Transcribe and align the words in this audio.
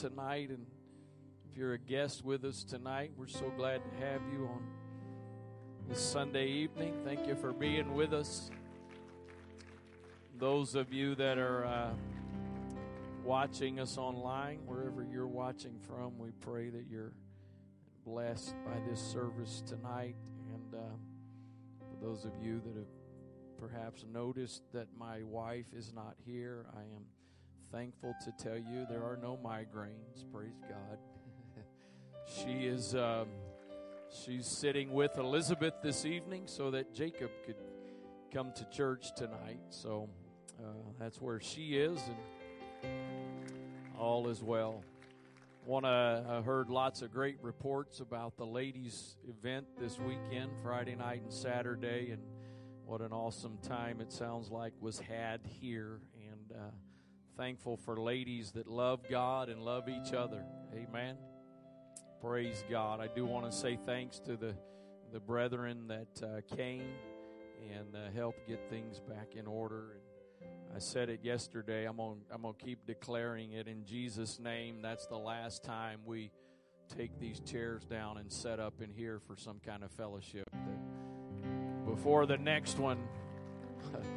tonight. 0.00 0.48
And 0.48 0.64
if 1.50 1.58
you're 1.58 1.74
a 1.74 1.78
guest 1.78 2.24
with 2.24 2.46
us 2.46 2.64
tonight, 2.64 3.12
we're 3.18 3.26
so 3.26 3.52
glad 3.58 3.82
to 3.84 4.06
have 4.06 4.22
you 4.32 4.46
on 4.46 4.62
this 5.90 6.00
Sunday 6.00 6.48
evening. 6.48 6.94
Thank 7.04 7.26
you 7.26 7.34
for 7.34 7.52
being 7.52 7.94
with 7.94 8.14
us. 8.14 8.50
Those 10.38 10.74
of 10.74 10.90
you 10.90 11.14
that 11.16 11.36
are 11.36 11.66
uh, 11.66 11.90
watching 13.24 13.78
us 13.78 13.98
online, 13.98 14.60
wherever 14.64 15.04
you're 15.04 15.26
watching 15.26 15.78
from, 15.86 16.18
we 16.18 16.30
pray 16.40 16.70
that 16.70 16.86
you're 16.90 17.12
blessed 18.06 18.54
by 18.64 18.80
this 18.88 18.98
service 18.98 19.62
tonight. 19.66 20.16
And 20.54 20.80
uh, 20.80 20.86
for 21.78 22.06
those 22.06 22.24
of 22.24 22.32
you 22.42 22.62
that 22.64 22.74
have 22.74 23.68
perhaps 23.70 24.06
noticed 24.10 24.62
that 24.72 24.86
my 24.98 25.22
wife 25.24 25.74
is 25.76 25.92
not 25.92 26.14
here, 26.24 26.64
I 26.74 26.80
am 26.80 27.04
thankful 27.72 28.14
to 28.24 28.32
tell 28.32 28.56
you 28.56 28.86
there 28.88 29.02
are 29.04 29.18
no 29.20 29.38
migraines. 29.44 30.24
Praise 30.32 30.60
God. 30.68 30.98
she 32.26 32.66
is 32.66 32.94
uh, 32.94 33.24
she's 34.24 34.46
sitting 34.46 34.92
with 34.92 35.16
Elizabeth 35.18 35.74
this 35.82 36.04
evening 36.04 36.42
so 36.46 36.70
that 36.72 36.92
Jacob 36.94 37.30
could 37.46 37.56
come 38.32 38.52
to 38.52 38.64
church 38.70 39.14
tonight. 39.16 39.60
So 39.70 40.08
uh, 40.58 40.66
that's 40.98 41.20
where 41.20 41.40
she 41.40 41.76
is, 41.76 42.00
and 42.82 42.90
all 43.98 44.28
is 44.28 44.42
well. 44.42 44.82
Want 45.64 45.84
to 45.84 46.24
I 46.28 46.42
heard 46.42 46.70
lots 46.70 47.02
of 47.02 47.12
great 47.12 47.36
reports 47.42 48.00
about 48.00 48.36
the 48.36 48.46
ladies' 48.46 49.16
event 49.28 49.66
this 49.78 49.98
weekend, 49.98 50.50
Friday 50.62 50.96
night 50.96 51.22
and 51.22 51.32
Saturday, 51.32 52.10
and 52.10 52.22
what 52.84 53.00
an 53.00 53.12
awesome 53.12 53.58
time 53.62 54.00
it 54.00 54.10
sounds 54.10 54.50
like 54.50 54.72
was 54.80 54.98
had 54.98 55.40
here. 55.44 56.00
And 56.16 56.58
uh, 56.58 56.70
thankful 57.40 57.78
for 57.78 57.98
ladies 57.98 58.50
that 58.52 58.66
love 58.66 59.00
God 59.08 59.48
and 59.48 59.62
love 59.62 59.88
each 59.88 60.12
other. 60.12 60.44
Amen. 60.74 61.16
Praise 62.20 62.62
God. 62.70 63.00
I 63.00 63.06
do 63.06 63.24
want 63.24 63.50
to 63.50 63.56
say 63.56 63.78
thanks 63.86 64.18
to 64.20 64.36
the 64.36 64.54
the 65.10 65.20
brethren 65.20 65.88
that 65.88 66.22
uh, 66.22 66.54
came 66.54 66.84
and 67.74 67.96
uh, 67.96 68.10
helped 68.14 68.46
get 68.46 68.68
things 68.68 69.00
back 69.00 69.36
in 69.36 69.46
order. 69.46 69.96
And 70.42 70.76
I 70.76 70.80
said 70.80 71.08
it 71.08 71.20
yesterday. 71.22 71.86
I'm 71.86 71.98
on. 71.98 72.18
I'm 72.30 72.42
gonna 72.42 72.52
keep 72.58 72.86
declaring 72.86 73.52
it 73.52 73.66
in 73.66 73.86
Jesus' 73.86 74.38
name. 74.38 74.82
That's 74.82 75.06
the 75.06 75.16
last 75.16 75.64
time 75.64 76.00
we 76.04 76.30
take 76.94 77.18
these 77.18 77.40
chairs 77.40 77.86
down 77.86 78.18
and 78.18 78.30
set 78.30 78.60
up 78.60 78.82
in 78.82 78.92
here 78.92 79.18
for 79.26 79.34
some 79.34 79.60
kind 79.64 79.82
of 79.82 79.90
fellowship. 79.92 80.44
Before 81.86 82.26
the 82.26 82.36
next 82.36 82.78
one. 82.78 82.98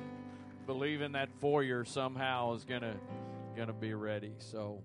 believing 0.66 1.14
that 1.14 1.30
foyer 1.40 1.86
somehow 1.86 2.54
is 2.54 2.66
gonna 2.66 2.96
gonna 3.56 3.74
be 3.74 3.94
ready. 3.94 4.34
So, 4.40 4.84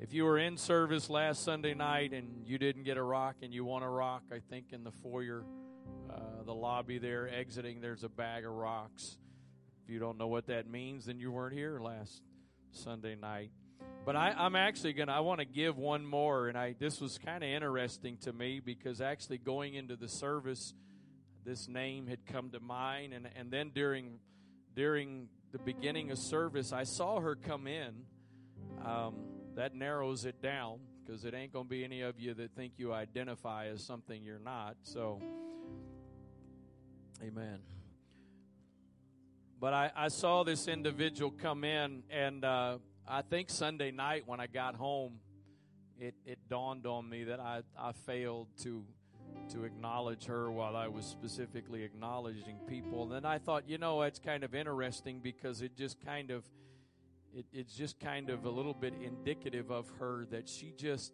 if 0.00 0.12
you 0.12 0.24
were 0.24 0.38
in 0.38 0.56
service 0.56 1.10
last 1.10 1.44
Sunday 1.44 1.74
night 1.74 2.12
and 2.12 2.46
you 2.46 2.58
didn't 2.58 2.84
get 2.84 2.96
a 2.96 3.02
rock 3.02 3.36
and 3.42 3.52
you 3.52 3.64
want 3.64 3.84
a 3.84 3.88
rock, 3.88 4.22
I 4.32 4.40
think 4.50 4.72
in 4.72 4.84
the 4.84 4.92
foyer, 4.92 5.44
uh, 6.10 6.42
the 6.44 6.54
lobby 6.54 6.98
there, 6.98 7.28
exiting, 7.28 7.80
there's 7.80 8.04
a 8.04 8.08
bag 8.08 8.44
of 8.44 8.52
rocks. 8.52 9.18
If 9.84 9.90
you 9.90 9.98
don't 9.98 10.18
know 10.18 10.28
what 10.28 10.46
that 10.46 10.68
means, 10.68 11.06
then 11.06 11.18
you 11.18 11.32
weren't 11.32 11.54
here 11.54 11.80
last 11.80 12.22
Sunday 12.70 13.14
night. 13.14 13.50
But 14.04 14.16
I, 14.16 14.34
I'm 14.36 14.56
actually 14.56 14.94
gonna. 14.94 15.12
I 15.12 15.20
want 15.20 15.40
to 15.40 15.44
give 15.44 15.76
one 15.76 16.06
more, 16.06 16.48
and 16.48 16.56
I. 16.56 16.74
This 16.78 17.00
was 17.00 17.18
kind 17.18 17.44
of 17.44 17.50
interesting 17.50 18.16
to 18.22 18.32
me 18.32 18.60
because 18.60 19.00
actually 19.00 19.38
going 19.38 19.74
into 19.74 19.96
the 19.96 20.08
service, 20.08 20.74
this 21.44 21.68
name 21.68 22.06
had 22.06 22.24
come 22.24 22.50
to 22.50 22.60
mind, 22.60 23.12
and 23.12 23.28
and 23.36 23.50
then 23.50 23.70
during 23.74 24.18
during 24.78 25.26
the 25.50 25.58
beginning 25.58 26.12
of 26.12 26.18
service, 26.18 26.72
I 26.72 26.84
saw 26.84 27.18
her 27.18 27.34
come 27.34 27.66
in. 27.66 28.04
Um, 28.84 29.16
that 29.56 29.74
narrows 29.74 30.24
it 30.24 30.40
down 30.40 30.78
because 31.04 31.24
it 31.24 31.34
ain't 31.34 31.52
going 31.52 31.64
to 31.64 31.68
be 31.68 31.82
any 31.82 32.02
of 32.02 32.20
you 32.20 32.32
that 32.34 32.54
think 32.54 32.74
you 32.76 32.92
identify 32.92 33.66
as 33.66 33.84
something 33.84 34.22
you're 34.22 34.38
not. 34.38 34.76
So, 34.84 35.20
amen. 37.20 37.58
But 39.58 39.74
I, 39.74 39.90
I 39.96 40.08
saw 40.08 40.44
this 40.44 40.68
individual 40.68 41.32
come 41.32 41.64
in, 41.64 42.04
and 42.08 42.44
uh, 42.44 42.78
I 43.04 43.22
think 43.22 43.50
Sunday 43.50 43.90
night 43.90 44.22
when 44.26 44.38
I 44.38 44.46
got 44.46 44.76
home, 44.76 45.14
it, 45.98 46.14
it 46.24 46.38
dawned 46.48 46.86
on 46.86 47.08
me 47.08 47.24
that 47.24 47.40
I, 47.40 47.62
I 47.76 47.90
failed 48.06 48.46
to 48.62 48.84
to 49.50 49.64
acknowledge 49.64 50.26
her 50.26 50.50
while 50.50 50.76
I 50.76 50.88
was 50.88 51.04
specifically 51.04 51.82
acknowledging 51.82 52.58
people. 52.66 53.04
And 53.04 53.12
then 53.12 53.24
I 53.24 53.38
thought, 53.38 53.68
you 53.68 53.78
know, 53.78 54.02
it's 54.02 54.18
kind 54.18 54.44
of 54.44 54.54
interesting 54.54 55.20
because 55.20 55.62
it 55.62 55.76
just 55.76 56.04
kind 56.04 56.30
of 56.30 56.44
it, 57.34 57.46
it's 57.52 57.74
just 57.74 58.00
kind 58.00 58.30
of 58.30 58.44
a 58.44 58.50
little 58.50 58.74
bit 58.74 58.94
indicative 59.02 59.70
of 59.70 59.88
her 59.98 60.26
that 60.30 60.48
she 60.48 60.72
just 60.76 61.12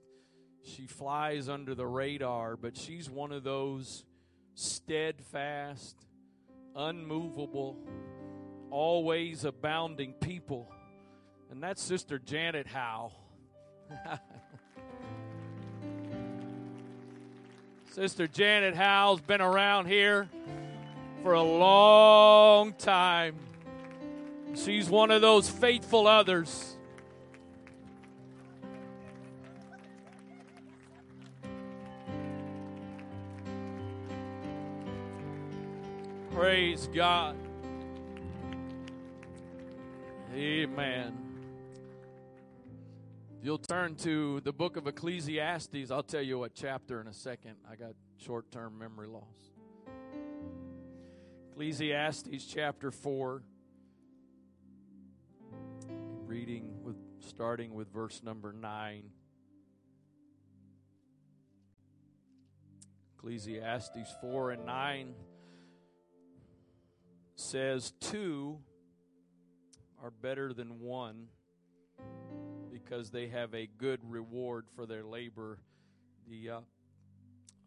she 0.62 0.86
flies 0.86 1.48
under 1.48 1.74
the 1.74 1.86
radar, 1.86 2.56
but 2.56 2.76
she's 2.76 3.10
one 3.10 3.32
of 3.32 3.44
those 3.44 4.04
steadfast, 4.54 5.96
unmovable, 6.74 7.76
always 8.70 9.44
abounding 9.44 10.14
people. 10.14 10.72
And 11.50 11.62
that's 11.62 11.82
Sister 11.82 12.18
Janet 12.18 12.66
Howe. 12.66 13.12
Sister 17.94 18.26
Janet 18.26 18.74
Howell's 18.74 19.20
been 19.20 19.40
around 19.40 19.86
here 19.86 20.28
for 21.22 21.34
a 21.34 21.42
long 21.44 22.72
time. 22.72 23.36
She's 24.56 24.90
one 24.90 25.12
of 25.12 25.22
those 25.22 25.48
faithful 25.48 26.08
others. 26.08 26.76
Praise 36.32 36.88
God. 36.92 37.36
Amen. 40.34 41.23
You'll 43.44 43.58
turn 43.58 43.96
to 43.96 44.40
the 44.40 44.54
book 44.54 44.78
of 44.78 44.86
Ecclesiastes. 44.86 45.90
I'll 45.90 46.02
tell 46.02 46.22
you 46.22 46.38
what 46.38 46.54
chapter 46.54 46.98
in 47.02 47.08
a 47.08 47.12
second. 47.12 47.56
I 47.70 47.76
got 47.76 47.92
short 48.16 48.50
term 48.50 48.78
memory 48.78 49.06
loss. 49.06 49.52
Ecclesiastes 51.50 52.46
chapter 52.46 52.90
4. 52.90 53.42
Reading 56.24 56.70
with 56.82 56.96
starting 57.20 57.74
with 57.74 57.92
verse 57.92 58.22
number 58.22 58.50
9. 58.50 59.10
Ecclesiastes 63.18 64.14
4 64.22 64.52
and 64.52 64.64
9 64.64 65.14
says, 67.36 67.92
Two 68.00 68.60
are 70.02 70.10
better 70.10 70.54
than 70.54 70.80
one 70.80 71.26
because 72.84 73.10
they 73.10 73.28
have 73.28 73.54
a 73.54 73.68
good 73.78 74.00
reward 74.08 74.66
for 74.74 74.86
their 74.86 75.04
labor. 75.04 75.58
The 76.28 76.50
uh, 76.50 76.60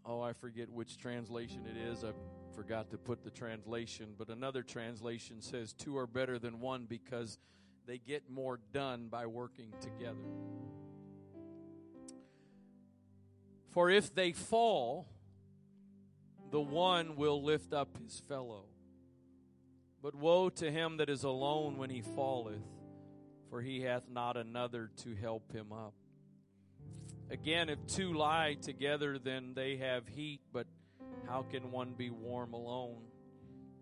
oh, 0.05 0.21
I 0.21 0.33
forget 0.33 0.69
which 0.69 0.97
translation 0.97 1.65
it 1.65 1.77
is. 1.77 2.03
I 2.03 2.11
forgot 2.55 2.89
to 2.91 2.97
put 2.97 3.23
the 3.23 3.29
translation, 3.29 4.13
but 4.17 4.29
another 4.29 4.63
translation 4.63 5.41
says 5.41 5.73
two 5.73 5.97
are 5.97 6.07
better 6.07 6.39
than 6.39 6.59
one 6.59 6.85
because 6.85 7.37
they 7.85 7.97
get 7.97 8.29
more 8.29 8.59
done 8.73 9.07
by 9.07 9.25
working 9.25 9.73
together. 9.81 10.17
For 13.69 13.89
if 13.89 14.13
they 14.13 14.31
fall, 14.31 15.07
the 16.51 16.61
one 16.61 17.15
will 17.15 17.43
lift 17.43 17.73
up 17.73 17.89
his 18.03 18.21
fellow. 18.27 18.65
But 20.01 20.15
woe 20.15 20.49
to 20.49 20.71
him 20.71 20.97
that 20.97 21.09
is 21.09 21.23
alone 21.23 21.77
when 21.77 21.89
he 21.89 22.01
falleth 22.01 22.61
for 23.49 23.61
he 23.61 23.81
hath 23.81 24.03
not 24.09 24.37
another 24.37 24.89
to 25.03 25.15
help 25.15 25.51
him 25.51 25.71
up. 25.71 25.93
Again, 27.29 27.69
if 27.69 27.79
two 27.87 28.13
lie 28.13 28.55
together, 28.61 29.19
then 29.19 29.53
they 29.53 29.77
have 29.77 30.07
heat, 30.07 30.41
but 30.53 30.67
how 31.27 31.43
can 31.43 31.71
one 31.71 31.93
be 31.93 32.09
warm 32.09 32.53
alone? 32.53 33.03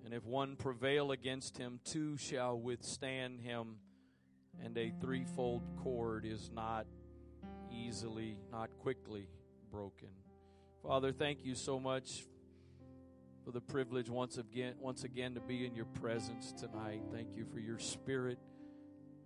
And 0.04 0.14
if 0.14 0.26
one 0.26 0.56
prevail 0.56 1.12
against 1.12 1.58
him, 1.58 1.80
two 1.84 2.18
shall 2.18 2.60
withstand 2.60 3.42
him, 3.42 3.78
and 4.64 4.78
a 4.78 4.94
threefold 5.02 5.64
cord 5.78 6.26
is 6.26 6.50
not 6.54 6.86
easily, 7.72 8.38
not 8.52 8.70
quickly 8.80 9.28
broken. 9.72 10.10
Father, 10.82 11.12
thank 11.12 11.44
you 11.44 11.56
so 11.56 11.80
much 11.80 12.26
for 13.44 13.52
the 13.52 13.62
privilege 13.62 14.10
once 14.10 14.38
again, 14.38 14.74
once 14.80 15.04
again 15.04 15.36
to 15.36 15.40
be 15.40 15.66
in 15.66 15.76
your 15.76 15.86
presence 15.86 16.52
tonight. 16.52 17.02
Thank 17.12 17.36
you 17.36 17.46
for 17.46 17.60
your 17.60 17.78
spirit 17.78 18.40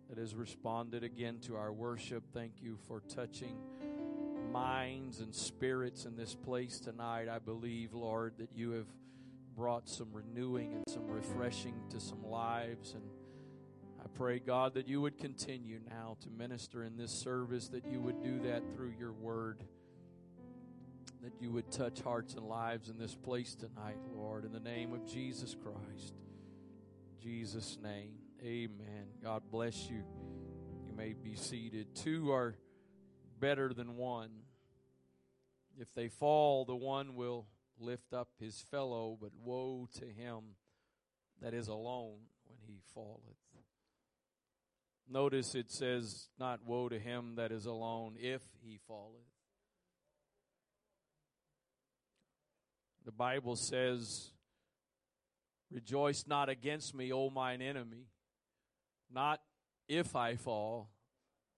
that 0.09 0.17
has 0.17 0.35
responded 0.35 1.03
again 1.03 1.39
to 1.41 1.55
our 1.55 1.71
worship. 1.71 2.23
Thank 2.33 2.53
you 2.61 2.77
for 2.87 3.01
touching 3.01 3.55
minds 4.51 5.19
and 5.19 5.33
spirits 5.33 6.05
in 6.05 6.15
this 6.15 6.33
place 6.33 6.79
tonight. 6.79 7.27
I 7.29 7.37
believe, 7.37 7.93
Lord, 7.93 8.33
that 8.39 8.49
you 8.55 8.71
have 8.71 8.87
brought 9.55 9.87
some 9.87 10.07
renewing 10.11 10.73
and 10.73 10.83
some 10.87 11.07
refreshing 11.07 11.75
to 11.91 11.99
some 11.99 12.25
lives. 12.25 12.93
And 12.93 13.03
I 14.03 14.07
pray, 14.15 14.39
God, 14.39 14.73
that 14.73 14.87
you 14.87 14.99
would 15.01 15.19
continue 15.19 15.79
now 15.87 16.17
to 16.21 16.29
minister 16.29 16.83
in 16.83 16.97
this 16.97 17.11
service, 17.11 17.67
that 17.67 17.85
you 17.85 17.99
would 17.99 18.23
do 18.23 18.39
that 18.49 18.63
through 18.73 18.93
your 18.97 19.11
word, 19.11 19.63
that 21.21 21.33
you 21.39 21.51
would 21.51 21.71
touch 21.71 22.01
hearts 22.01 22.33
and 22.33 22.45
lives 22.45 22.89
in 22.89 22.97
this 22.97 23.13
place 23.13 23.53
tonight, 23.53 23.99
Lord, 24.15 24.45
in 24.45 24.53
the 24.53 24.59
name 24.59 24.93
of 24.93 25.05
Jesus 25.05 25.55
Christ. 25.61 26.13
Jesus' 27.21 27.77
name, 27.83 28.13
amen. 28.43 29.07
God 29.23 29.43
bless 29.51 29.89
you. 29.89 30.03
You 30.87 30.95
may 30.95 31.13
be 31.13 31.35
seated. 31.35 31.95
Two 31.95 32.31
are 32.31 32.55
better 33.39 33.73
than 33.73 33.95
one. 33.95 34.29
If 35.79 35.93
they 35.93 36.09
fall, 36.09 36.65
the 36.65 36.75
one 36.75 37.15
will 37.15 37.47
lift 37.79 38.13
up 38.13 38.29
his 38.39 38.59
fellow, 38.69 39.17
but 39.19 39.31
woe 39.43 39.87
to 39.99 40.05
him 40.05 40.55
that 41.41 41.53
is 41.53 41.67
alone 41.67 42.17
when 42.45 42.57
he 42.67 42.79
falleth. 42.93 43.19
Notice 45.11 45.55
it 45.55 45.71
says, 45.71 46.27
not 46.39 46.59
woe 46.65 46.87
to 46.87 46.99
him 46.99 47.35
that 47.35 47.51
is 47.51 47.65
alone 47.65 48.15
if 48.19 48.41
he 48.61 48.79
falleth. 48.87 49.23
The 53.05 53.11
Bible 53.11 53.55
says, 53.55 54.31
Rejoice 55.71 56.25
not 56.27 56.49
against 56.49 56.93
me, 56.93 57.11
O 57.13 57.29
mine 57.29 57.61
enemy. 57.61 58.07
Not 59.13 59.41
if 59.87 60.15
I 60.15 60.35
fall, 60.35 60.89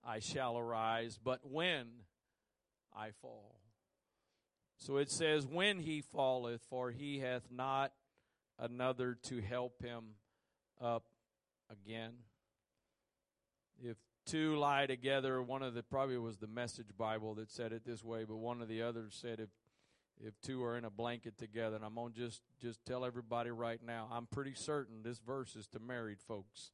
I 0.03 0.19
shall 0.19 0.57
arise, 0.57 1.19
but 1.21 1.39
when 1.43 1.87
I 2.95 3.11
fall. 3.21 3.55
So 4.77 4.97
it 4.97 5.11
says, 5.11 5.45
When 5.45 5.79
he 5.79 6.01
falleth, 6.01 6.61
for 6.69 6.91
he 6.91 7.19
hath 7.19 7.43
not 7.51 7.91
another 8.57 9.17
to 9.23 9.41
help 9.41 9.81
him 9.81 10.15
up 10.81 11.03
again. 11.69 12.13
If 13.83 13.97
two 14.25 14.57
lie 14.57 14.85
together, 14.85 15.41
one 15.41 15.61
of 15.61 15.73
the 15.73 15.83
probably 15.83 16.17
was 16.17 16.37
the 16.37 16.47
message 16.47 16.97
Bible 16.97 17.35
that 17.35 17.51
said 17.51 17.73
it 17.73 17.83
this 17.85 18.03
way, 18.03 18.23
but 18.23 18.37
one 18.37 18.61
of 18.61 18.67
the 18.67 18.81
others 18.81 19.17
said 19.19 19.39
if 19.39 19.49
if 20.23 20.39
two 20.41 20.63
are 20.63 20.77
in 20.77 20.85
a 20.85 20.89
blanket 20.89 21.37
together, 21.37 21.75
and 21.75 21.85
I'm 21.85 21.95
gonna 21.95 22.13
just 22.13 22.41
just 22.61 22.85
tell 22.85 23.03
everybody 23.03 23.49
right 23.49 23.79
now, 23.83 24.07
I'm 24.11 24.27
pretty 24.27 24.53
certain 24.53 25.01
this 25.03 25.19
verse 25.19 25.55
is 25.55 25.67
to 25.69 25.79
married 25.79 26.19
folks. 26.21 26.71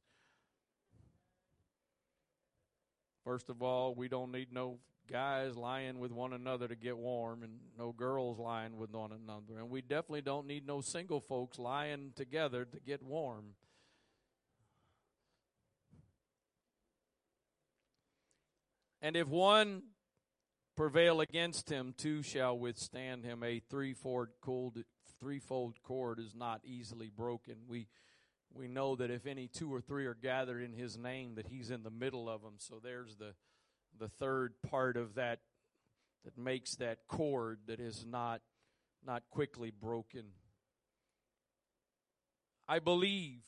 First 3.28 3.50
of 3.50 3.60
all, 3.60 3.94
we 3.94 4.08
don't 4.08 4.32
need 4.32 4.54
no 4.54 4.78
guys 5.12 5.54
lying 5.54 5.98
with 5.98 6.10
one 6.10 6.32
another 6.32 6.66
to 6.66 6.74
get 6.74 6.96
warm 6.96 7.42
and 7.42 7.58
no 7.78 7.92
girls 7.92 8.38
lying 8.38 8.78
with 8.78 8.90
one 8.90 9.12
another. 9.12 9.58
And 9.58 9.68
we 9.68 9.82
definitely 9.82 10.22
don't 10.22 10.46
need 10.46 10.66
no 10.66 10.80
single 10.80 11.20
folks 11.20 11.58
lying 11.58 12.12
together 12.16 12.64
to 12.64 12.80
get 12.80 13.02
warm. 13.02 13.48
And 19.02 19.14
if 19.14 19.28
one 19.28 19.82
prevail 20.74 21.20
against 21.20 21.68
him, 21.68 21.92
two 21.98 22.22
shall 22.22 22.58
withstand 22.58 23.26
him. 23.26 23.42
A 23.42 23.60
threefold 23.68 24.28
cord, 24.40 24.84
threefold 25.20 25.74
cord 25.82 26.18
is 26.18 26.34
not 26.34 26.62
easily 26.64 27.10
broken. 27.14 27.56
We 27.68 27.88
we 28.54 28.68
know 28.68 28.96
that 28.96 29.10
if 29.10 29.26
any 29.26 29.48
two 29.48 29.72
or 29.72 29.80
three 29.80 30.06
are 30.06 30.14
gathered 30.14 30.62
in 30.62 30.72
his 30.72 30.96
name, 30.96 31.34
that 31.36 31.46
he's 31.48 31.70
in 31.70 31.82
the 31.82 31.90
middle 31.90 32.28
of 32.28 32.42
them. 32.42 32.54
So 32.58 32.80
there's 32.82 33.16
the 33.16 33.34
the 33.98 34.08
third 34.08 34.54
part 34.68 34.96
of 34.96 35.14
that 35.14 35.40
that 36.24 36.36
makes 36.36 36.76
that 36.76 36.98
cord 37.08 37.60
that 37.66 37.80
is 37.80 38.04
not 38.06 38.40
not 39.06 39.22
quickly 39.30 39.70
broken. 39.70 40.24
I 42.66 42.78
believe 42.78 43.42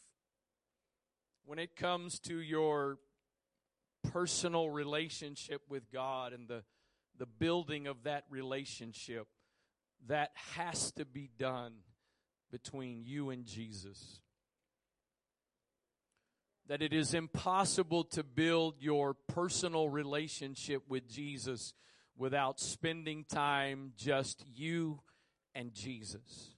when 1.44 1.58
it 1.58 1.76
comes 1.76 2.18
to 2.20 2.40
your 2.40 2.98
personal 4.12 4.70
relationship 4.70 5.62
with 5.68 5.90
God 5.92 6.32
and 6.32 6.48
the 6.48 6.62
the 7.18 7.26
building 7.26 7.86
of 7.86 8.04
that 8.04 8.24
relationship 8.30 9.26
that 10.06 10.30
has 10.54 10.90
to 10.92 11.04
be 11.04 11.28
done 11.38 11.74
between 12.50 13.02
you 13.04 13.28
and 13.30 13.44
Jesus 13.44 14.20
that 16.70 16.82
it 16.82 16.92
is 16.92 17.14
impossible 17.14 18.04
to 18.04 18.22
build 18.22 18.76
your 18.78 19.12
personal 19.12 19.88
relationship 19.88 20.84
with 20.88 21.08
Jesus 21.08 21.74
without 22.16 22.60
spending 22.60 23.24
time 23.24 23.90
just 23.96 24.44
you 24.54 25.00
and 25.52 25.74
Jesus. 25.74 26.54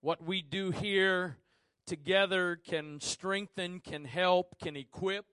What 0.00 0.24
we 0.24 0.42
do 0.42 0.72
here 0.72 1.36
together 1.86 2.56
can 2.56 2.98
strengthen, 3.00 3.78
can 3.78 4.04
help, 4.04 4.58
can 4.60 4.74
equip. 4.74 5.26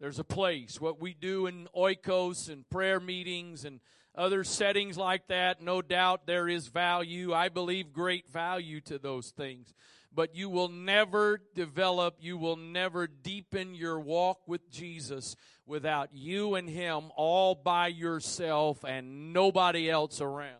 There's 0.00 0.18
a 0.18 0.24
place. 0.24 0.80
What 0.80 1.00
we 1.00 1.14
do 1.14 1.46
in 1.46 1.68
oikos 1.72 2.48
and 2.48 2.68
prayer 2.68 2.98
meetings 2.98 3.64
and 3.64 3.78
other 4.16 4.42
settings 4.42 4.98
like 4.98 5.28
that, 5.28 5.62
no 5.62 5.82
doubt 5.82 6.26
there 6.26 6.48
is 6.48 6.66
value. 6.66 7.32
I 7.32 7.48
believe 7.48 7.92
great 7.92 8.28
value 8.28 8.80
to 8.80 8.98
those 8.98 9.30
things 9.30 9.72
but 10.14 10.34
you 10.34 10.48
will 10.48 10.68
never 10.68 11.40
develop, 11.54 12.16
you 12.20 12.38
will 12.38 12.56
never 12.56 13.06
deepen 13.06 13.74
your 13.74 13.98
walk 13.98 14.46
with 14.46 14.70
Jesus 14.70 15.34
without 15.66 16.10
you 16.12 16.54
and 16.54 16.68
Him 16.68 17.10
all 17.16 17.54
by 17.54 17.88
yourself 17.88 18.84
and 18.84 19.32
nobody 19.32 19.90
else 19.90 20.20
around. 20.20 20.58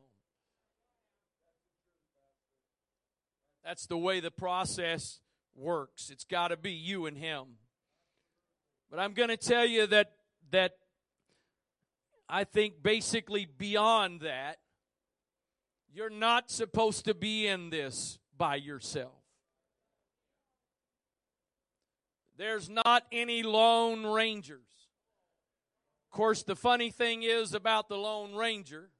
That's 3.64 3.86
the 3.86 3.98
way 3.98 4.20
the 4.20 4.30
process 4.30 5.20
works. 5.54 6.10
It's 6.10 6.24
got 6.24 6.48
to 6.48 6.56
be 6.56 6.72
you 6.72 7.06
and 7.06 7.16
Him. 7.16 7.44
But 8.90 8.98
I'm 8.98 9.12
going 9.12 9.30
to 9.30 9.36
tell 9.36 9.64
you 9.64 9.86
that 9.86 10.12
that 10.50 10.72
I 12.28 12.44
think 12.44 12.82
basically 12.82 13.46
beyond 13.46 14.20
that, 14.20 14.58
you're 15.92 16.10
not 16.10 16.50
supposed 16.50 17.04
to 17.06 17.14
be 17.14 17.46
in 17.46 17.70
this 17.70 18.18
by 18.36 18.56
yourself. 18.56 19.23
There's 22.36 22.68
not 22.68 23.04
any 23.12 23.42
Lone 23.42 24.04
Rangers. 24.04 24.60
Of 26.10 26.16
course, 26.16 26.42
the 26.42 26.56
funny 26.56 26.90
thing 26.90 27.22
is 27.22 27.54
about 27.54 27.88
the 27.88 27.96
Lone 27.96 28.34
Ranger, 28.34 28.90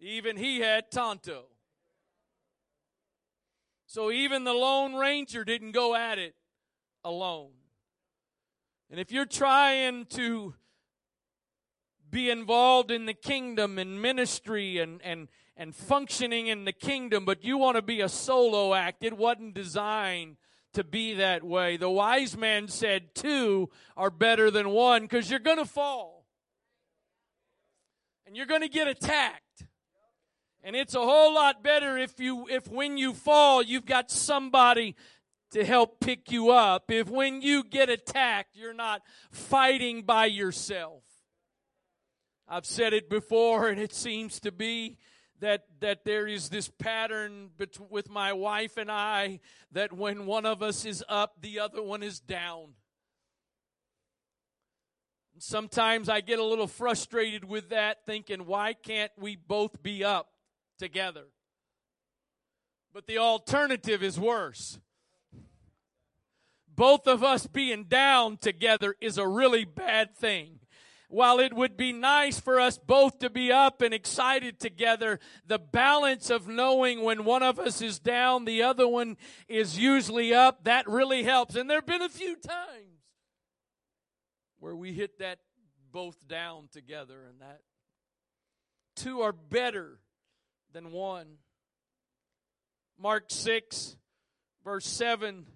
even 0.00 0.36
he 0.36 0.60
had 0.60 0.90
Tonto. 0.90 1.46
So 3.86 4.10
even 4.10 4.44
the 4.44 4.52
Lone 4.52 4.94
Ranger 4.94 5.44
didn't 5.44 5.72
go 5.72 5.94
at 5.94 6.18
it 6.18 6.34
alone. 7.04 7.52
And 8.90 9.00
if 9.00 9.10
you're 9.10 9.26
trying 9.26 10.06
to 10.10 10.54
be 12.10 12.30
involved 12.30 12.90
in 12.90 13.06
the 13.06 13.14
kingdom 13.14 13.78
and 13.78 14.00
ministry 14.00 14.78
and, 14.78 15.00
and, 15.02 15.28
and 15.58 15.74
functioning 15.74 16.46
in 16.46 16.64
the 16.64 16.72
kingdom, 16.72 17.24
but 17.24 17.44
you 17.44 17.58
want 17.58 17.76
to 17.76 17.82
be 17.82 18.00
a 18.00 18.08
solo 18.08 18.72
act. 18.72 19.02
It 19.02 19.18
wasn't 19.18 19.54
designed 19.54 20.36
to 20.74 20.84
be 20.84 21.14
that 21.14 21.42
way. 21.42 21.76
The 21.76 21.90
wise 21.90 22.36
man 22.36 22.68
said 22.68 23.12
two 23.14 23.68
are 23.96 24.10
better 24.10 24.52
than 24.52 24.70
one 24.70 25.02
because 25.02 25.28
you're 25.28 25.40
going 25.40 25.58
to 25.58 25.64
fall. 25.64 26.24
And 28.24 28.36
you're 28.36 28.46
going 28.46 28.62
to 28.62 28.68
get 28.68 28.86
attacked. 28.86 29.66
And 30.62 30.76
it's 30.76 30.94
a 30.94 31.00
whole 31.00 31.34
lot 31.34 31.64
better 31.64 31.98
if 31.98 32.20
you 32.20 32.46
if 32.48 32.68
when 32.68 32.98
you 32.98 33.14
fall 33.14 33.62
you've 33.62 33.86
got 33.86 34.10
somebody 34.10 34.96
to 35.52 35.64
help 35.64 35.98
pick 35.98 36.30
you 36.30 36.50
up. 36.50 36.90
If 36.90 37.08
when 37.08 37.42
you 37.42 37.64
get 37.64 37.88
attacked 37.88 38.54
you're 38.54 38.74
not 38.74 39.02
fighting 39.32 40.02
by 40.02 40.26
yourself. 40.26 41.02
I've 42.46 42.66
said 42.66 42.92
it 42.92 43.08
before 43.08 43.68
and 43.68 43.80
it 43.80 43.94
seems 43.94 44.40
to 44.40 44.52
be 44.52 44.98
that 45.40 45.64
that 45.80 46.04
there 46.04 46.26
is 46.26 46.48
this 46.48 46.68
pattern 46.68 47.50
bet- 47.56 47.90
with 47.90 48.10
my 48.10 48.32
wife 48.32 48.76
and 48.76 48.90
I 48.90 49.40
that 49.72 49.92
when 49.92 50.26
one 50.26 50.46
of 50.46 50.62
us 50.62 50.84
is 50.84 51.04
up, 51.08 51.40
the 51.40 51.60
other 51.60 51.82
one 51.82 52.02
is 52.02 52.20
down. 52.20 52.74
Sometimes 55.38 56.08
I 56.08 56.20
get 56.20 56.40
a 56.40 56.44
little 56.44 56.66
frustrated 56.66 57.44
with 57.44 57.68
that, 57.68 58.04
thinking, 58.04 58.46
why 58.46 58.72
can't 58.72 59.12
we 59.16 59.36
both 59.36 59.82
be 59.82 60.02
up 60.02 60.30
together? 60.78 61.26
But 62.92 63.06
the 63.06 63.18
alternative 63.18 64.02
is 64.02 64.18
worse. 64.18 64.80
Both 66.66 67.06
of 67.06 67.22
us 67.22 67.46
being 67.46 67.84
down 67.84 68.36
together 68.36 68.96
is 69.00 69.18
a 69.18 69.26
really 69.26 69.64
bad 69.64 70.16
thing 70.16 70.60
while 71.08 71.40
it 71.40 71.52
would 71.52 71.76
be 71.76 71.92
nice 71.92 72.38
for 72.38 72.60
us 72.60 72.78
both 72.78 73.18
to 73.18 73.30
be 73.30 73.50
up 73.50 73.82
and 73.82 73.92
excited 73.92 74.60
together, 74.60 75.18
the 75.46 75.58
balance 75.58 76.30
of 76.30 76.46
knowing 76.46 77.02
when 77.02 77.24
one 77.24 77.42
of 77.42 77.58
us 77.58 77.80
is 77.80 77.98
down, 77.98 78.44
the 78.44 78.62
other 78.62 78.86
one 78.86 79.16
is 79.48 79.78
usually 79.78 80.34
up, 80.34 80.64
that 80.64 80.86
really 80.88 81.22
helps. 81.22 81.56
And 81.56 81.68
there 81.68 81.78
have 81.78 81.86
been 81.86 82.02
a 82.02 82.08
few 82.08 82.36
times 82.36 83.02
where 84.58 84.76
we 84.76 84.92
hit 84.92 85.18
that 85.18 85.38
both 85.90 86.16
down 86.28 86.68
together, 86.70 87.24
and 87.28 87.40
that 87.40 87.62
two 88.94 89.22
are 89.22 89.32
better 89.32 89.98
than 90.72 90.92
one. 90.92 91.38
Mark 92.98 93.26
6, 93.28 93.96
Verse 94.68 94.86
7 94.86 95.46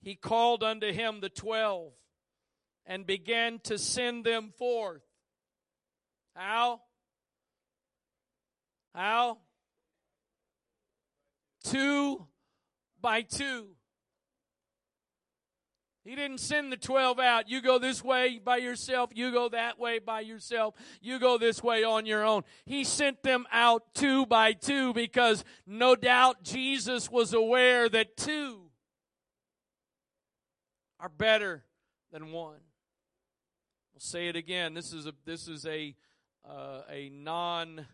He 0.00 0.16
called 0.16 0.64
unto 0.64 0.92
him 0.92 1.20
the 1.20 1.28
twelve 1.28 1.92
and 2.86 3.06
began 3.06 3.60
to 3.64 3.78
send 3.78 4.24
them 4.24 4.52
forth. 4.58 5.02
How? 6.34 6.80
How? 8.94 9.38
Two 11.64 12.26
by 13.00 13.22
two. 13.22 13.76
He 16.04 16.16
didn't 16.16 16.38
send 16.38 16.72
the 16.72 16.76
12 16.76 17.20
out. 17.20 17.48
You 17.48 17.60
go 17.60 17.78
this 17.78 18.02
way 18.02 18.40
by 18.42 18.56
yourself. 18.56 19.10
You 19.14 19.30
go 19.30 19.48
that 19.50 19.78
way 19.78 20.00
by 20.00 20.20
yourself. 20.20 20.74
You 21.00 21.20
go 21.20 21.38
this 21.38 21.62
way 21.62 21.84
on 21.84 22.06
your 22.06 22.24
own. 22.24 22.42
He 22.66 22.82
sent 22.82 23.22
them 23.22 23.46
out 23.52 23.94
two 23.94 24.26
by 24.26 24.52
two 24.52 24.92
because 24.94 25.44
no 25.64 25.94
doubt 25.94 26.42
Jesus 26.42 27.08
was 27.08 27.32
aware 27.32 27.88
that 27.88 28.16
two 28.16 28.62
are 30.98 31.08
better 31.08 31.64
than 32.10 32.32
one. 32.32 32.58
Say 34.04 34.28
it 34.28 34.36
again. 34.36 34.74
This 34.74 34.92
is 34.92 35.06
a, 35.06 35.12
this 35.24 35.46
is 35.46 35.64
a, 35.64 35.94
uh, 36.44 36.82
a 36.90 37.08
non 37.10 37.86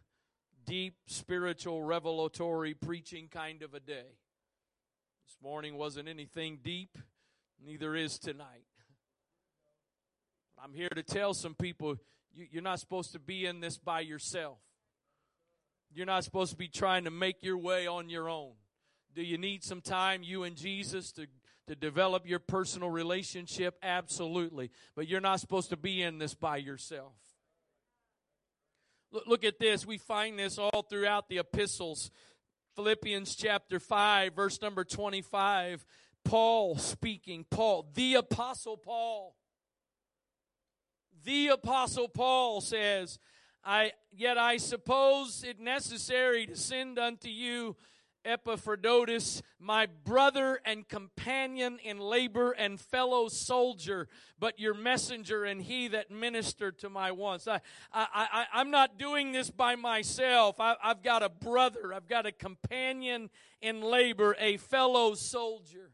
deep 0.64 0.96
spiritual 1.06 1.82
revelatory 1.82 2.74
preaching 2.74 3.28
kind 3.28 3.62
of 3.62 3.74
a 3.74 3.80
day. 3.80 4.16
This 5.26 5.36
morning 5.42 5.76
wasn't 5.76 6.08
anything 6.08 6.60
deep 6.62 6.96
Neither 7.64 7.96
is 7.96 8.18
tonight. 8.18 8.64
I'm 10.62 10.72
here 10.72 10.88
to 10.88 11.02
tell 11.02 11.34
some 11.34 11.54
people 11.54 11.96
you, 12.32 12.60
are 12.60 12.62
not 12.62 12.78
supposed 12.80 13.12
to 13.12 13.18
be 13.18 13.46
in 13.46 13.60
this 13.60 13.78
by 13.78 14.00
yourself. 14.00 14.58
You're 15.92 16.06
not 16.06 16.24
supposed 16.24 16.52
to 16.52 16.56
be 16.56 16.68
trying 16.68 17.04
to 17.04 17.10
make 17.10 17.42
your 17.42 17.58
way 17.58 17.86
on 17.86 18.10
your 18.10 18.28
own. 18.28 18.52
Do 19.14 19.22
you 19.22 19.38
need 19.38 19.64
some 19.64 19.80
time, 19.80 20.22
you 20.22 20.44
and 20.44 20.56
Jesus, 20.56 21.10
to, 21.12 21.26
to 21.68 21.76
develop 21.76 22.26
your 22.26 22.38
personal 22.38 22.90
relationship? 22.90 23.76
Absolutely. 23.82 24.70
But 24.94 25.08
you're 25.08 25.20
not 25.20 25.40
supposed 25.40 25.70
to 25.70 25.76
be 25.76 26.02
in 26.02 26.18
this 26.18 26.34
by 26.34 26.56
yourself. 26.58 27.14
Look, 29.10 29.44
at 29.44 29.58
this. 29.58 29.86
We 29.86 29.96
find 29.96 30.38
this 30.38 30.58
all 30.58 30.82
throughout 30.82 31.28
the 31.28 31.38
epistles. 31.38 32.10
Philippians 32.76 33.34
chapter 33.34 33.80
5, 33.80 34.34
verse 34.34 34.60
number 34.60 34.84
25 34.84 35.86
Paul 36.24 36.76
speaking. 36.76 37.46
Paul, 37.50 37.90
the 37.94 38.16
Apostle 38.16 38.76
Paul. 38.76 39.34
The 41.24 41.48
Apostle 41.48 42.08
Paul 42.08 42.60
says, 42.60 43.18
I 43.64 43.92
yet 44.12 44.36
I 44.38 44.58
suppose 44.58 45.42
it 45.42 45.58
necessary 45.58 46.46
to 46.46 46.56
send 46.56 46.98
unto 46.98 47.28
you 47.28 47.76
Epaphroditus, 48.28 49.42
my 49.58 49.86
brother 50.04 50.60
and 50.64 50.86
companion 50.86 51.78
in 51.82 51.98
labor 51.98 52.52
and 52.52 52.78
fellow 52.78 53.28
soldier, 53.28 54.08
but 54.38 54.60
your 54.60 54.74
messenger 54.74 55.44
and 55.44 55.62
he 55.62 55.88
that 55.88 56.10
ministered 56.10 56.78
to 56.78 56.90
my 56.90 57.10
wants. 57.10 57.48
I, 57.48 57.60
I, 57.92 58.46
I, 58.52 58.60
am 58.60 58.70
not 58.70 58.98
doing 58.98 59.32
this 59.32 59.50
by 59.50 59.76
myself. 59.76 60.60
I, 60.60 60.76
I've 60.82 61.02
got 61.02 61.22
a 61.22 61.28
brother, 61.28 61.94
I've 61.94 62.08
got 62.08 62.26
a 62.26 62.32
companion 62.32 63.30
in 63.60 63.80
labor, 63.80 64.36
a 64.38 64.58
fellow 64.58 65.14
soldier. 65.14 65.90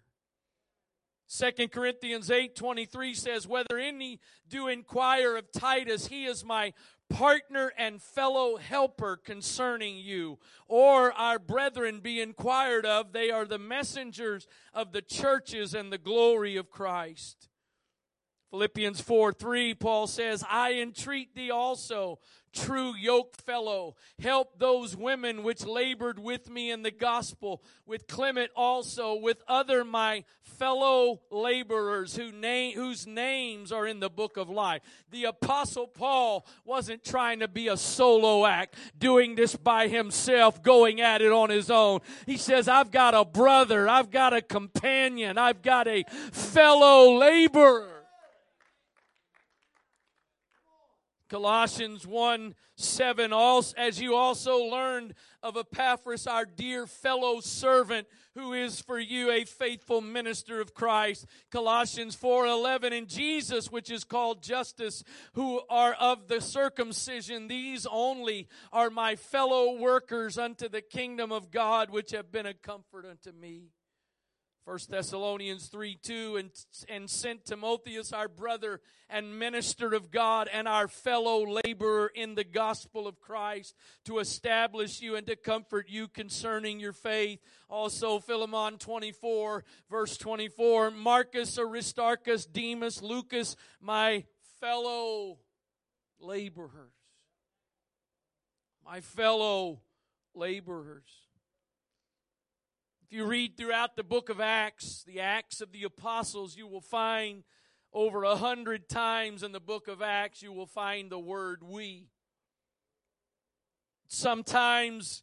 Second 1.26 1.72
Corinthians 1.72 2.30
8 2.30 2.54
23 2.54 3.14
says, 3.14 3.48
Whether 3.48 3.78
any 3.78 4.20
do 4.48 4.68
inquire 4.68 5.36
of 5.36 5.50
Titus, 5.52 6.06
he 6.06 6.26
is 6.26 6.44
my 6.44 6.72
partner 7.14 7.73
and 7.78 8.02
fellow 8.02 8.56
helper 8.56 9.16
concerning 9.16 9.97
you, 9.97 10.37
or 10.66 11.12
our 11.12 11.38
brethren 11.38 12.00
be 12.00 12.21
inquired 12.21 12.85
of, 12.85 13.12
they 13.12 13.30
are 13.30 13.44
the 13.44 13.59
messengers 13.59 14.49
of 14.73 14.90
the 14.90 15.00
churches 15.00 15.75
and 15.75 15.92
the 15.92 15.99
glory 15.99 16.56
of 16.56 16.71
Christ. 16.71 17.49
Philippians 18.54 19.00
4 19.00 19.32
3, 19.32 19.75
Paul 19.75 20.06
says, 20.06 20.44
I 20.49 20.75
entreat 20.75 21.34
thee 21.34 21.50
also, 21.50 22.20
true 22.52 22.94
yoke 22.94 23.34
fellow, 23.34 23.96
help 24.20 24.61
those 24.61 24.96
women 24.96 25.42
which 25.42 25.66
labored 25.66 26.20
with 26.20 26.49
me 26.49 26.70
in 26.70 26.84
the 26.84 26.92
gospel, 26.92 27.64
with 27.84 28.06
Clement 28.06 28.52
also, 28.54 29.16
with 29.16 29.42
other 29.49 29.82
my 29.82 30.23
fellow 30.44 31.20
laborers 31.32 32.14
who 32.14 32.30
name, 32.30 32.76
whose 32.76 33.08
names 33.08 33.73
are 33.73 33.88
in 33.88 33.99
the 33.99 34.08
book 34.08 34.37
of 34.37 34.49
life. 34.49 34.82
The 35.11 35.25
apostle 35.25 35.88
Paul 35.88 36.46
wasn't 36.64 37.02
trying 37.02 37.40
to 37.40 37.49
be 37.49 37.66
a 37.66 37.76
solo 37.76 38.46
act, 38.46 38.76
doing 38.96 39.34
this 39.34 39.56
by 39.56 39.88
himself, 39.88 40.62
going 40.62 41.00
at 41.00 41.23
it 41.23 41.32
on 41.32 41.50
his 41.50 41.73
own. 41.73 42.02
He 42.25 42.37
says, 42.37 42.68
I've 42.68 42.92
got 42.92 43.14
a 43.14 43.25
brother, 43.25 43.88
I've 43.88 44.12
got 44.12 44.32
a 44.32 44.40
companion, 44.40 45.38
I've 45.38 45.61
got 45.61 45.88
a 45.88 46.04
fellow 46.30 47.18
laborer. 47.18 47.93
Colossians 51.28 52.07
1 52.07 52.54
7, 52.76 53.33
also, 53.33 53.75
as 53.78 54.00
you 54.00 54.14
also 54.16 54.59
learned 54.59 55.14
of 55.43 55.57
Epaphras, 55.57 56.26
our 56.26 56.45
dear 56.45 56.87
fellow 56.87 57.40
servant, 57.40 58.09
who 58.35 58.52
is 58.52 58.81
for 58.81 58.99
you 58.99 59.31
a 59.31 59.45
faithful 59.45 60.00
minister 60.00 60.61
of 60.61 60.75
Christ. 60.75 61.26
Colossians 61.50 62.14
4 62.16 62.47
11, 62.47 62.93
and 62.93 63.09
Jesus, 63.09 63.71
which 63.71 63.90
is 63.90 64.04
called 64.04 64.43
Justus, 64.43 65.04
who 65.35 65.61
are 65.71 65.95
of 65.95 66.28
the 66.28 66.40
circumcision, 66.40 67.49
these 67.49 67.87
only 67.90 68.49
are 68.73 68.90
my 68.90 69.14
fellow 69.14 69.76
workers 69.78 70.37
unto 70.37 70.69
the 70.69 70.83
kingdom 70.83 71.31
of 71.31 71.50
God, 71.50 71.90
which 71.90 72.11
have 72.11 72.33
been 72.33 72.47
a 72.47 72.54
comfort 72.54 73.07
unto 73.07 73.31
me. 73.33 73.71
First 74.64 74.90
Thessalonians 74.90 75.66
3 75.66 75.99
2 76.02 76.37
and, 76.37 76.50
and 76.88 77.11
sent 77.11 77.44
Timotheus, 77.44 78.14
our 78.14 78.28
brother 78.28 78.80
and 79.11 79.38
minister 79.38 79.92
of 79.92 80.11
God 80.11 80.49
and 80.50 80.66
our 80.66 80.88
fellow 80.88 81.44
laborer 81.66 82.11
in 82.14 82.35
the 82.35 82.44
gospel 82.44 83.06
of 83.06 83.21
Christ, 83.21 83.75
to 84.06 84.21
establish 84.21 85.02
you 85.02 85.16
and 85.16 85.26
to 85.26 85.37
comfort 85.37 85.90
you 85.90 86.09
concerning 86.09 86.80
your 86.80 86.94
faith. 86.94 87.40
Also, 87.68 88.18
Philemon 88.21 88.78
24, 88.78 89.64
verse 89.90 90.16
24 90.16 90.92
Marcus, 90.92 91.59
Aristarchus, 91.59 92.47
Demas, 92.47 93.02
Lucas, 93.02 93.56
my 93.83 94.25
fellow 94.61 95.40
laborers. 96.18 96.94
My 98.83 99.02
fellow 99.02 99.80
laborers 100.35 101.24
you 103.14 103.25
read 103.25 103.56
throughout 103.56 103.94
the 103.94 104.02
book 104.02 104.28
of 104.28 104.40
Acts, 104.40 105.04
the 105.06 105.21
Acts 105.21 105.61
of 105.61 105.71
the 105.71 105.85
Apostles, 105.85 106.56
you 106.56 106.66
will 106.66 106.80
find 106.80 107.44
over 107.92 108.25
a 108.25 108.35
hundred 108.35 108.88
times 108.88 109.44
in 109.44 109.52
the 109.52 109.61
book 109.61 109.87
of 109.87 110.02
Acts, 110.02 110.42
you 110.42 110.52
will 110.52 110.66
find 110.66 111.12
the 111.12 111.18
word 111.18 111.62
we. 111.62 112.09
Sometimes 114.09 115.23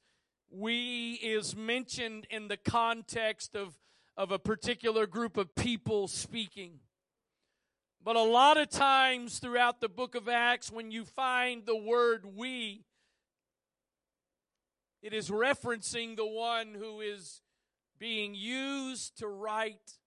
we 0.49 1.19
is 1.21 1.53
mentioned 1.53 2.27
in 2.29 2.47
the 2.47 2.55
context 2.55 3.57
of, 3.57 3.77
of 4.15 4.31
a 4.31 4.39
particular 4.39 5.05
group 5.05 5.35
of 5.35 5.53
people 5.53 6.07
speaking. 6.07 6.79
But 8.01 8.15
a 8.15 8.23
lot 8.23 8.55
of 8.55 8.69
times 8.69 9.39
throughout 9.39 9.81
the 9.81 9.89
book 9.89 10.15
of 10.15 10.29
Acts, 10.29 10.71
when 10.71 10.91
you 10.91 11.03
find 11.03 11.65
the 11.65 11.75
word 11.75 12.25
we, 12.37 12.85
it 15.01 15.13
is 15.13 15.29
referencing 15.29 16.15
the 16.15 16.25
one 16.25 16.73
who 16.73 17.01
is 17.01 17.41
being 18.01 18.33
used 18.33 19.15
to 19.19 19.27
write 19.27 19.99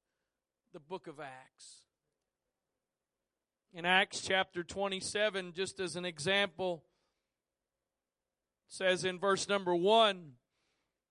the 0.73 0.81
book 0.81 1.07
of 1.07 1.21
Acts. 1.21 1.83
In 3.73 3.85
Acts 3.85 4.21
chapter 4.21 4.65
27, 4.65 5.53
just 5.53 5.79
as 5.79 5.95
an 5.95 6.05
example, 6.05 6.83
says 8.67 9.05
in 9.05 9.21
verse 9.21 9.49
number 9.49 9.73
1 9.77 10.33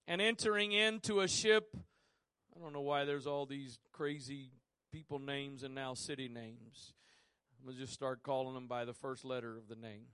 and 0.10 0.22
entering 0.22 0.74
into 0.74 1.22
a 1.22 1.28
ship. 1.30 1.70
I 1.74 2.62
don't 2.62 2.74
know 2.74 2.82
why 2.82 3.06
there's 3.06 3.28
all 3.28 3.46
these 3.46 3.80
crazy 3.94 4.52
people 4.92 5.20
names 5.20 5.64
and 5.64 5.74
now 5.74 5.94
city 5.94 6.28
names. 6.28 6.92
I'm 7.58 7.68
going 7.68 7.78
to 7.78 7.82
just 7.82 7.94
start 7.94 8.24
calling 8.24 8.56
them 8.56 8.68
by 8.68 8.84
the 8.84 8.94
first 8.94 9.24
letter 9.24 9.56
of 9.58 9.70
the 9.70 9.78
name. 9.78 10.08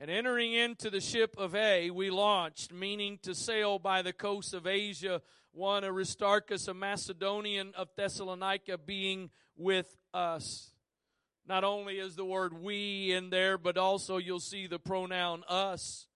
And 0.00 0.10
entering 0.10 0.52
into 0.52 0.90
the 0.90 1.00
ship 1.00 1.34
of 1.36 1.56
A, 1.56 1.90
we 1.90 2.08
launched, 2.08 2.72
meaning 2.72 3.18
to 3.22 3.34
sail 3.34 3.80
by 3.80 4.02
the 4.02 4.12
coast 4.12 4.54
of 4.54 4.64
Asia 4.64 5.20
one 5.50 5.84
Aristarchus, 5.84 6.68
a 6.68 6.74
Macedonian 6.74 7.72
of 7.76 7.88
Thessalonica, 7.96 8.78
being 8.78 9.30
with 9.56 9.96
us. 10.14 10.70
Not 11.48 11.64
only 11.64 11.98
is 11.98 12.14
the 12.14 12.24
word 12.24 12.52
we 12.52 13.12
in 13.12 13.30
there, 13.30 13.58
but 13.58 13.76
also 13.76 14.18
you'll 14.18 14.38
see 14.38 14.68
the 14.68 14.78
pronoun 14.78 15.42
us. 15.48 16.06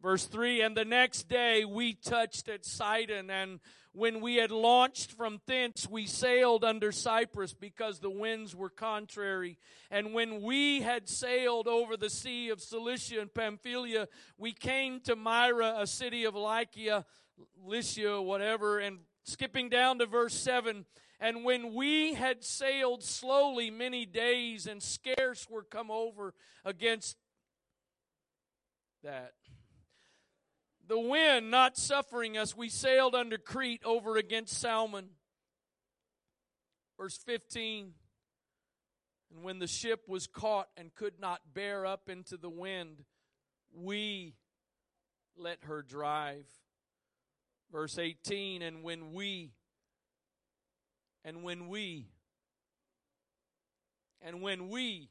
Verse 0.00 0.26
3 0.26 0.60
And 0.60 0.76
the 0.76 0.84
next 0.84 1.28
day 1.28 1.64
we 1.64 1.94
touched 1.94 2.48
at 2.48 2.64
Sidon, 2.64 3.28
and 3.28 3.58
when 3.92 4.20
we 4.20 4.36
had 4.36 4.50
launched 4.50 5.12
from 5.12 5.40
thence, 5.46 5.88
we 5.88 6.06
sailed 6.06 6.64
under 6.64 6.92
Cyprus 6.92 7.52
because 7.52 8.00
the 8.00 8.10
winds 8.10 8.54
were 8.54 8.70
contrary. 8.70 9.58
And 9.90 10.14
when 10.14 10.42
we 10.42 10.80
had 10.80 11.08
sailed 11.08 11.68
over 11.68 11.96
the 11.96 12.10
sea 12.10 12.48
of 12.48 12.60
Cilicia 12.60 13.20
and 13.20 13.32
Pamphylia, 13.32 14.08
we 14.38 14.52
came 14.52 15.00
to 15.00 15.14
Myra, 15.14 15.76
a 15.78 15.86
city 15.86 16.24
of 16.24 16.34
Lycia 16.34 17.04
Lycia, 17.64 18.20
whatever, 18.20 18.78
and 18.78 19.00
Skipping 19.24 19.68
down 19.68 19.98
to 19.98 20.06
verse 20.06 20.34
7 20.34 20.84
And 21.20 21.44
when 21.44 21.74
we 21.74 22.14
had 22.14 22.42
sailed 22.42 23.04
slowly 23.04 23.70
many 23.70 24.04
days 24.04 24.66
and 24.66 24.82
scarce 24.82 25.48
were 25.48 25.62
come 25.62 25.90
over 25.90 26.34
against 26.64 27.16
that, 29.04 29.32
the 30.92 30.98
wind 30.98 31.50
not 31.50 31.78
suffering 31.78 32.36
us, 32.36 32.54
we 32.54 32.68
sailed 32.68 33.14
under 33.14 33.38
Crete 33.38 33.80
over 33.82 34.18
against 34.18 34.60
Salmon. 34.60 35.08
Verse 36.98 37.16
15 37.24 37.94
And 39.34 39.42
when 39.42 39.58
the 39.58 39.66
ship 39.66 40.02
was 40.06 40.26
caught 40.26 40.68
and 40.76 40.94
could 40.94 41.18
not 41.18 41.40
bear 41.54 41.86
up 41.86 42.10
into 42.10 42.36
the 42.36 42.50
wind, 42.50 43.04
we 43.74 44.34
let 45.34 45.64
her 45.64 45.80
drive. 45.80 46.44
Verse 47.70 47.96
18 47.96 48.60
And 48.60 48.82
when 48.82 49.14
we, 49.14 49.54
and 51.24 51.42
when 51.42 51.68
we, 51.68 52.08
and 54.20 54.42
when 54.42 54.68
we, 54.68 55.08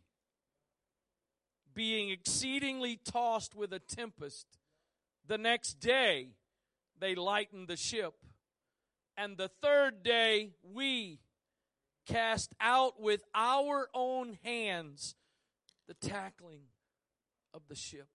being 1.74 2.12
exceedingly 2.12 3.00
tossed 3.04 3.56
with 3.56 3.74
a 3.74 3.80
tempest, 3.80 4.46
the 5.28 5.38
next 5.38 5.80
day 5.80 6.30
they 7.00 7.16
lightened 7.16 7.68
the 7.68 7.78
ship. 7.78 8.14
And 9.18 9.38
the 9.38 9.50
third 9.62 10.04
day 10.04 10.52
we 10.64 11.20
cast 12.08 12.54
out 12.60 13.00
with 13.00 13.24
our 13.34 13.90
own 13.94 14.38
hands 14.44 15.16
the 15.88 15.94
tackling 16.08 16.64
of 17.54 17.62
the 17.68 17.76
ship. 17.76 18.08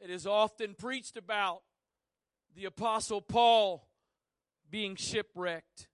It 0.00 0.10
is 0.10 0.26
often 0.26 0.74
preached 0.74 1.16
about 1.16 1.62
the 2.54 2.66
Apostle 2.66 3.20
Paul 3.20 3.88
being 4.70 4.96
shipwrecked. 4.96 5.88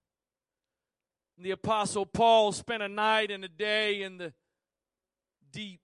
The 1.38 1.52
Apostle 1.52 2.06
Paul 2.06 2.52
spent 2.52 2.82
a 2.82 2.88
night 2.88 3.30
and 3.30 3.44
a 3.44 3.48
day 3.48 4.02
in 4.02 4.18
the 4.18 4.32
deep. 5.52 5.80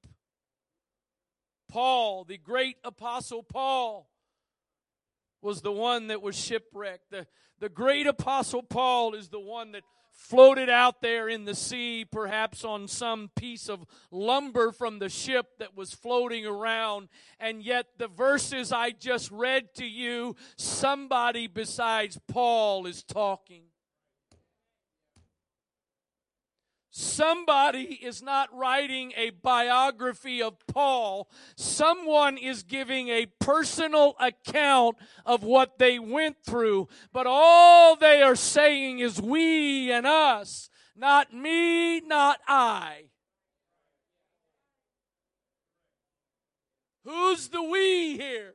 Paul, 1.76 2.24
the 2.24 2.38
great 2.38 2.78
Apostle 2.84 3.42
Paul, 3.42 4.08
was 5.42 5.60
the 5.60 5.70
one 5.70 6.06
that 6.06 6.22
was 6.22 6.34
shipwrecked. 6.34 7.10
The, 7.10 7.26
the 7.60 7.68
great 7.68 8.06
Apostle 8.06 8.62
Paul 8.62 9.14
is 9.14 9.28
the 9.28 9.38
one 9.38 9.72
that 9.72 9.82
floated 10.10 10.70
out 10.70 11.02
there 11.02 11.28
in 11.28 11.44
the 11.44 11.54
sea, 11.54 12.06
perhaps 12.10 12.64
on 12.64 12.88
some 12.88 13.30
piece 13.36 13.68
of 13.68 13.84
lumber 14.10 14.72
from 14.72 15.00
the 15.00 15.10
ship 15.10 15.48
that 15.58 15.76
was 15.76 15.92
floating 15.92 16.46
around. 16.46 17.10
And 17.38 17.62
yet, 17.62 17.84
the 17.98 18.08
verses 18.08 18.72
I 18.72 18.92
just 18.92 19.30
read 19.30 19.74
to 19.74 19.84
you, 19.84 20.34
somebody 20.56 21.46
besides 21.46 22.18
Paul 22.26 22.86
is 22.86 23.02
talking. 23.02 23.64
Somebody 26.98 28.00
is 28.02 28.22
not 28.22 28.48
writing 28.56 29.12
a 29.18 29.28
biography 29.28 30.40
of 30.40 30.56
Paul. 30.66 31.28
Someone 31.54 32.38
is 32.38 32.62
giving 32.62 33.10
a 33.10 33.26
personal 33.38 34.16
account 34.18 34.96
of 35.26 35.42
what 35.42 35.78
they 35.78 35.98
went 35.98 36.38
through. 36.42 36.88
But 37.12 37.26
all 37.28 37.96
they 37.96 38.22
are 38.22 38.34
saying 38.34 39.00
is 39.00 39.20
we 39.20 39.92
and 39.92 40.06
us, 40.06 40.70
not 40.96 41.34
me, 41.34 42.00
not 42.00 42.38
I. 42.48 43.10
Who's 47.04 47.48
the 47.48 47.62
we 47.62 48.16
here? 48.16 48.54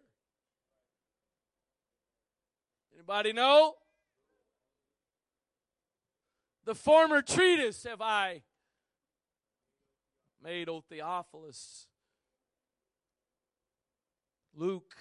Anybody 2.95 3.33
know? 3.33 3.75
The 6.71 6.75
former 6.75 7.21
treatise 7.21 7.83
have 7.83 8.01
I 8.01 8.43
made, 10.41 10.69
O 10.69 10.79
Theophilus. 10.79 11.87
Luke. 14.55 14.95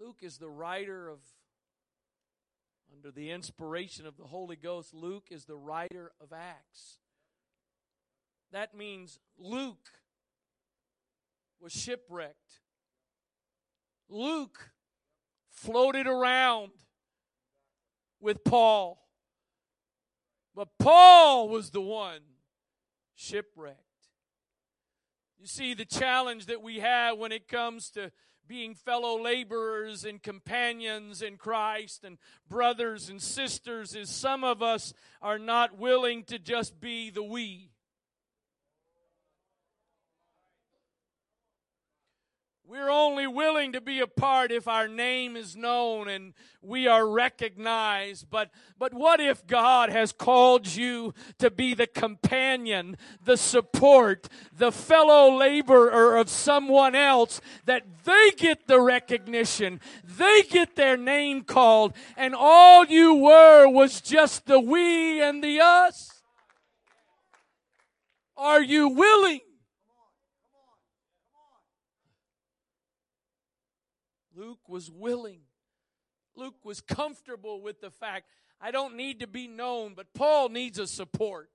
Luke 0.00 0.18
is 0.22 0.38
the 0.38 0.48
writer 0.50 1.08
of, 1.08 1.20
under 2.92 3.12
the 3.12 3.30
inspiration 3.30 4.04
of 4.04 4.16
the 4.16 4.24
Holy 4.24 4.56
Ghost, 4.56 4.92
Luke 4.92 5.28
is 5.30 5.44
the 5.44 5.54
writer 5.54 6.10
of 6.20 6.32
Acts. 6.32 6.98
That 8.50 8.76
means 8.76 9.20
Luke 9.38 9.88
was 11.60 11.70
shipwrecked. 11.70 12.58
Luke 14.08 14.72
floated 15.48 16.08
around 16.08 16.72
with 18.20 18.42
Paul. 18.42 19.01
But 20.54 20.68
Paul 20.78 21.48
was 21.48 21.70
the 21.70 21.80
one 21.80 22.20
shipwrecked. 23.14 23.78
You 25.38 25.46
see, 25.46 25.74
the 25.74 25.84
challenge 25.84 26.46
that 26.46 26.62
we 26.62 26.78
have 26.78 27.18
when 27.18 27.32
it 27.32 27.48
comes 27.48 27.90
to 27.90 28.12
being 28.46 28.74
fellow 28.74 29.20
laborers 29.20 30.04
and 30.04 30.22
companions 30.22 31.22
in 31.22 31.36
Christ 31.36 32.04
and 32.04 32.18
brothers 32.48 33.08
and 33.08 33.20
sisters 33.20 33.96
is 33.96 34.10
some 34.10 34.44
of 34.44 34.62
us 34.62 34.92
are 35.20 35.38
not 35.38 35.78
willing 35.78 36.22
to 36.24 36.38
just 36.38 36.80
be 36.80 37.10
the 37.10 37.22
we. 37.22 37.71
We're 42.72 42.88
only 42.88 43.26
willing 43.26 43.72
to 43.72 43.82
be 43.82 44.00
a 44.00 44.06
part 44.06 44.50
if 44.50 44.66
our 44.66 44.88
name 44.88 45.36
is 45.36 45.54
known 45.54 46.08
and 46.08 46.32
we 46.62 46.86
are 46.86 47.06
recognized. 47.06 48.30
But, 48.30 48.50
but 48.78 48.94
what 48.94 49.20
if 49.20 49.46
God 49.46 49.90
has 49.90 50.10
called 50.10 50.66
you 50.74 51.12
to 51.38 51.50
be 51.50 51.74
the 51.74 51.86
companion, 51.86 52.96
the 53.22 53.36
support, 53.36 54.26
the 54.56 54.72
fellow 54.72 55.36
laborer 55.36 56.16
of 56.16 56.30
someone 56.30 56.94
else 56.94 57.42
that 57.66 57.84
they 58.06 58.30
get 58.38 58.66
the 58.66 58.80
recognition, 58.80 59.78
they 60.02 60.42
get 60.44 60.74
their 60.74 60.96
name 60.96 61.42
called, 61.42 61.92
and 62.16 62.34
all 62.34 62.86
you 62.86 63.16
were 63.16 63.68
was 63.68 64.00
just 64.00 64.46
the 64.46 64.58
we 64.58 65.20
and 65.20 65.44
the 65.44 65.60
us? 65.60 66.22
Are 68.34 68.62
you 68.62 68.88
willing? 68.88 69.40
Luke 74.34 74.68
was 74.68 74.90
willing. 74.90 75.40
Luke 76.34 76.64
was 76.64 76.80
comfortable 76.80 77.60
with 77.60 77.80
the 77.80 77.90
fact 77.90 78.26
I 78.60 78.70
don't 78.70 78.96
need 78.96 79.20
to 79.20 79.26
be 79.26 79.48
known, 79.48 79.94
but 79.94 80.14
Paul 80.14 80.48
needs 80.48 80.78
a 80.78 80.86
support. 80.86 81.50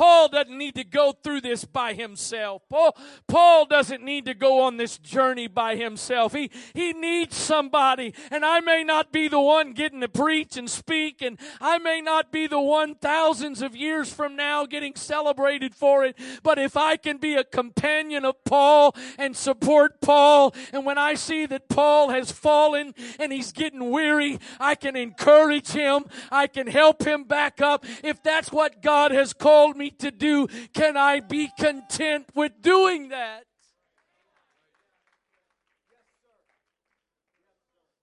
Paul 0.00 0.28
doesn't 0.28 0.56
need 0.56 0.76
to 0.76 0.84
go 0.84 1.12
through 1.12 1.42
this 1.42 1.66
by 1.66 1.92
himself. 1.92 2.62
Paul, 2.70 2.96
Paul 3.28 3.66
doesn't 3.66 4.02
need 4.02 4.24
to 4.24 4.32
go 4.32 4.62
on 4.62 4.78
this 4.78 4.96
journey 4.96 5.46
by 5.46 5.76
himself. 5.76 6.32
He, 6.32 6.50
he 6.72 6.94
needs 6.94 7.36
somebody. 7.36 8.14
And 8.30 8.42
I 8.42 8.60
may 8.60 8.82
not 8.82 9.12
be 9.12 9.28
the 9.28 9.42
one 9.42 9.74
getting 9.74 10.00
to 10.00 10.08
preach 10.08 10.56
and 10.56 10.70
speak, 10.70 11.20
and 11.20 11.38
I 11.60 11.76
may 11.76 12.00
not 12.00 12.32
be 12.32 12.46
the 12.46 12.62
one 12.62 12.94
thousands 12.94 13.60
of 13.60 13.76
years 13.76 14.10
from 14.10 14.36
now 14.36 14.64
getting 14.64 14.94
celebrated 14.94 15.74
for 15.74 16.02
it. 16.06 16.16
But 16.42 16.58
if 16.58 16.78
I 16.78 16.96
can 16.96 17.18
be 17.18 17.34
a 17.34 17.44
companion 17.44 18.24
of 18.24 18.42
Paul 18.44 18.96
and 19.18 19.36
support 19.36 20.00
Paul, 20.00 20.54
and 20.72 20.86
when 20.86 20.96
I 20.96 21.12
see 21.12 21.44
that 21.44 21.68
Paul 21.68 22.08
has 22.08 22.32
fallen 22.32 22.94
and 23.18 23.34
he's 23.34 23.52
getting 23.52 23.90
weary, 23.90 24.38
I 24.58 24.76
can 24.76 24.96
encourage 24.96 25.72
him. 25.72 26.06
I 26.32 26.46
can 26.46 26.68
help 26.68 27.06
him 27.06 27.24
back 27.24 27.60
up. 27.60 27.84
If 28.02 28.22
that's 28.22 28.50
what 28.50 28.80
God 28.80 29.10
has 29.10 29.34
called 29.34 29.76
me 29.76 29.89
to 29.98 30.10
do, 30.10 30.46
can 30.72 30.96
I 30.96 31.20
be 31.20 31.50
content 31.58 32.26
with 32.34 32.62
doing 32.62 33.08
that? 33.08 33.44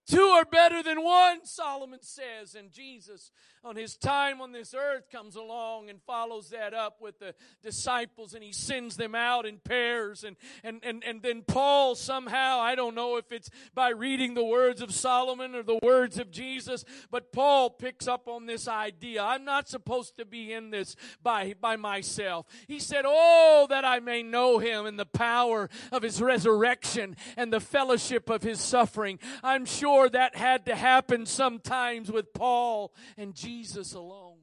Two 0.10 0.22
are 0.22 0.46
better 0.46 0.82
than 0.82 1.04
one, 1.04 1.46
Solomon 1.46 2.00
says. 2.02 2.56
And 2.56 2.72
Jesus, 2.72 3.32
on 3.68 3.76
his 3.76 3.98
time 3.98 4.42
on 4.42 4.52
this 4.52 4.74
earth, 4.74 5.10
comes 5.12 5.36
along 5.36 5.90
and 5.90 6.02
follows 6.02 6.50
that 6.50 6.74
up 6.74 7.02
with 7.02 7.20
the 7.20 7.34
disciples 7.62 8.34
and 8.34 8.44
he 8.44 8.52
sends 8.52 8.96
them 8.96 9.16
out 9.16 9.46
in 9.46 9.58
pairs. 9.58 10.24
And, 10.24 10.36
and, 10.64 10.80
and, 10.84 11.04
and 11.04 11.22
then 11.22 11.44
Paul, 11.46 11.96
somehow, 11.96 12.60
I 12.60 12.76
don't 12.76 12.96
know 12.96 13.18
if 13.18 13.32
it's 13.32 13.50
by 13.74 13.90
reading 13.90 14.34
the 14.34 14.44
words 14.44 14.82
of 14.82 14.94
Solomon 14.94 15.56
or 15.56 15.64
the 15.64 15.80
words 15.82 16.18
of 16.18 16.32
Jesus, 16.32 16.86
but 17.12 17.32
Paul 17.32 17.70
picks 17.70 18.08
up 18.08 18.28
on 18.28 18.46
this 18.46 18.68
idea. 18.68 19.22
I'm 19.22 19.44
not 19.44 19.68
supposed 19.68 20.18
to 20.18 20.26
be 20.26 20.54
in 20.54 20.70
this 20.70 20.96
by, 21.22 21.56
by 21.60 21.76
myself. 21.76 22.46
He 22.68 22.80
said, 22.80 23.04
Oh, 23.06 23.68
that 23.70 23.84
I 23.84 24.00
may 24.00 24.24
know 24.24 24.60
him 24.60 24.86
and 24.86 24.98
the 24.98 25.06
power 25.06 25.70
of 25.92 26.04
his 26.04 26.22
resurrection 26.22 27.16
and 27.36 27.52
the 27.52 27.60
fellowship 27.60 28.30
of 28.30 28.44
his 28.44 28.62
suffering. 28.62 29.20
I'm 29.44 29.66
sure 29.66 29.98
sure 29.98 30.10
that 30.10 30.36
had 30.36 30.66
to 30.66 30.76
happen 30.76 31.26
sometimes 31.26 32.12
with 32.12 32.34
Paul 32.34 32.94
and 33.18 33.34
Jesus 33.34 33.57
alone. 33.94 34.40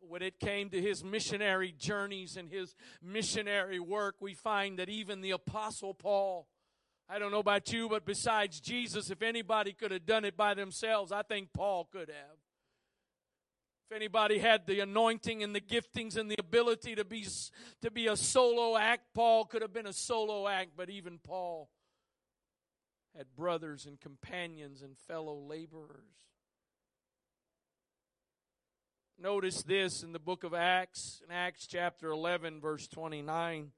When 0.00 0.22
it 0.22 0.38
came 0.38 0.70
to 0.70 0.80
his 0.80 1.02
missionary 1.02 1.74
journeys 1.76 2.36
and 2.36 2.50
his 2.50 2.74
missionary 3.02 3.80
work, 3.80 4.16
we 4.20 4.34
find 4.34 4.78
that 4.78 4.88
even 4.88 5.20
the 5.20 5.32
Apostle 5.32 5.94
Paul 5.94 6.46
I 7.08 7.20
don't 7.20 7.30
know 7.30 7.38
about 7.38 7.72
you, 7.72 7.88
but 7.88 8.04
besides 8.04 8.60
Jesus, 8.60 9.10
if 9.10 9.22
anybody 9.22 9.72
could 9.72 9.92
have 9.92 10.06
done 10.06 10.24
it 10.24 10.36
by 10.36 10.54
themselves, 10.54 11.12
I 11.12 11.22
think 11.22 11.52
Paul 11.52 11.88
could 11.90 12.08
have. 12.08 12.38
If 13.88 13.94
anybody 13.94 14.38
had 14.38 14.66
the 14.66 14.80
anointing 14.80 15.44
and 15.44 15.54
the 15.54 15.60
giftings 15.60 16.16
and 16.16 16.28
the 16.28 16.36
ability 16.40 16.96
to 16.96 17.04
be 17.04 17.24
to 17.82 17.90
be 17.92 18.08
a 18.08 18.16
solo 18.16 18.76
act, 18.76 19.04
Paul 19.14 19.44
could 19.44 19.62
have 19.62 19.72
been 19.72 19.86
a 19.86 19.92
solo 19.92 20.48
act, 20.48 20.70
but 20.76 20.90
even 20.90 21.20
Paul 21.22 21.70
had 23.16 23.26
brothers 23.36 23.86
and 23.86 24.00
companions 24.00 24.82
and 24.82 24.98
fellow 24.98 25.38
laborers. 25.38 26.10
Notice 29.18 29.62
this 29.62 30.02
in 30.02 30.12
the 30.12 30.18
book 30.18 30.44
of 30.44 30.52
Acts, 30.52 31.22
in 31.24 31.34
Acts 31.34 31.66
chapter 31.66 32.10
11, 32.10 32.60
verse 32.60 32.86
29. 32.86 33.70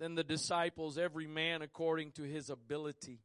Then 0.00 0.16
the 0.16 0.24
disciples, 0.24 0.98
every 0.98 1.28
man 1.28 1.62
according 1.62 2.10
to 2.12 2.22
his 2.24 2.50
ability, 2.50 3.20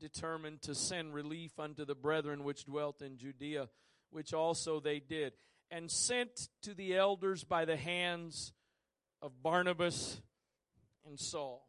determined 0.00 0.62
to 0.62 0.74
send 0.74 1.12
relief 1.12 1.58
unto 1.58 1.84
the 1.84 1.94
brethren 1.94 2.42
which 2.42 2.64
dwelt 2.64 3.02
in 3.02 3.18
Judea, 3.18 3.68
which 4.10 4.32
also 4.32 4.80
they 4.80 4.98
did, 4.98 5.34
and 5.70 5.90
sent 5.90 6.48
to 6.62 6.72
the 6.72 6.96
elders 6.96 7.44
by 7.44 7.66
the 7.66 7.76
hands 7.76 8.54
of 9.20 9.42
Barnabas 9.42 10.22
and 11.06 11.20
Saul. 11.20 11.68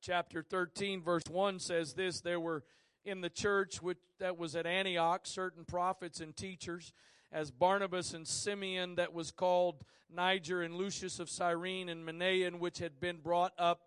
Chapter 0.00 0.42
13, 0.42 1.02
verse 1.02 1.24
1 1.28 1.58
says 1.58 1.92
this 1.92 2.22
There 2.22 2.40
were 2.40 2.64
in 3.06 3.20
the 3.20 3.30
church 3.30 3.80
which, 3.80 3.98
that 4.18 4.36
was 4.36 4.56
at 4.56 4.66
Antioch 4.66 5.22
certain 5.24 5.64
prophets 5.64 6.20
and 6.20 6.36
teachers, 6.36 6.92
as 7.32 7.50
Barnabas 7.50 8.12
and 8.12 8.26
Simeon, 8.26 8.96
that 8.96 9.12
was 9.12 9.30
called 9.30 9.84
Niger, 10.14 10.62
and 10.62 10.74
Lucius 10.74 11.18
of 11.18 11.30
Cyrene, 11.30 11.88
and 11.88 12.06
Manaen, 12.06 12.58
which 12.58 12.78
had 12.78 13.00
been 13.00 13.18
brought 13.18 13.52
up 13.58 13.82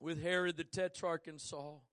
with 0.00 0.22
Herod 0.22 0.56
the 0.56 0.64
Tetrarch 0.64 1.26
and 1.26 1.40
Saul. 1.40 1.84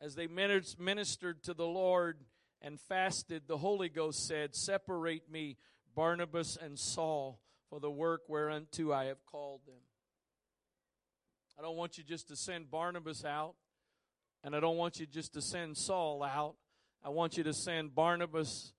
As 0.00 0.14
they 0.14 0.26
ministered 0.26 1.42
to 1.44 1.54
the 1.54 1.66
Lord 1.66 2.18
and 2.62 2.80
fasted, 2.80 3.42
the 3.46 3.58
Holy 3.58 3.88
Ghost 3.88 4.26
said, 4.26 4.54
Separate 4.54 5.30
me, 5.30 5.56
Barnabas 5.94 6.56
and 6.60 6.78
Saul, 6.78 7.40
for 7.68 7.80
the 7.80 7.90
work 7.90 8.22
whereunto 8.28 8.92
I 8.92 9.06
have 9.06 9.24
called 9.26 9.60
them. 9.66 9.80
I 11.58 11.62
don't 11.62 11.76
want 11.76 11.98
you 11.98 12.04
just 12.04 12.28
to 12.28 12.36
send 12.36 12.70
Barnabas 12.70 13.24
out, 13.24 13.54
and 14.44 14.54
I 14.54 14.60
don't 14.60 14.76
want 14.76 15.00
you 15.00 15.06
just 15.06 15.34
to 15.34 15.42
send 15.42 15.76
Saul 15.76 16.22
out. 16.22 16.54
I 17.04 17.10
want 17.10 17.36
you 17.36 17.44
to 17.44 17.52
send 17.52 17.94
Barnabas 17.94 18.72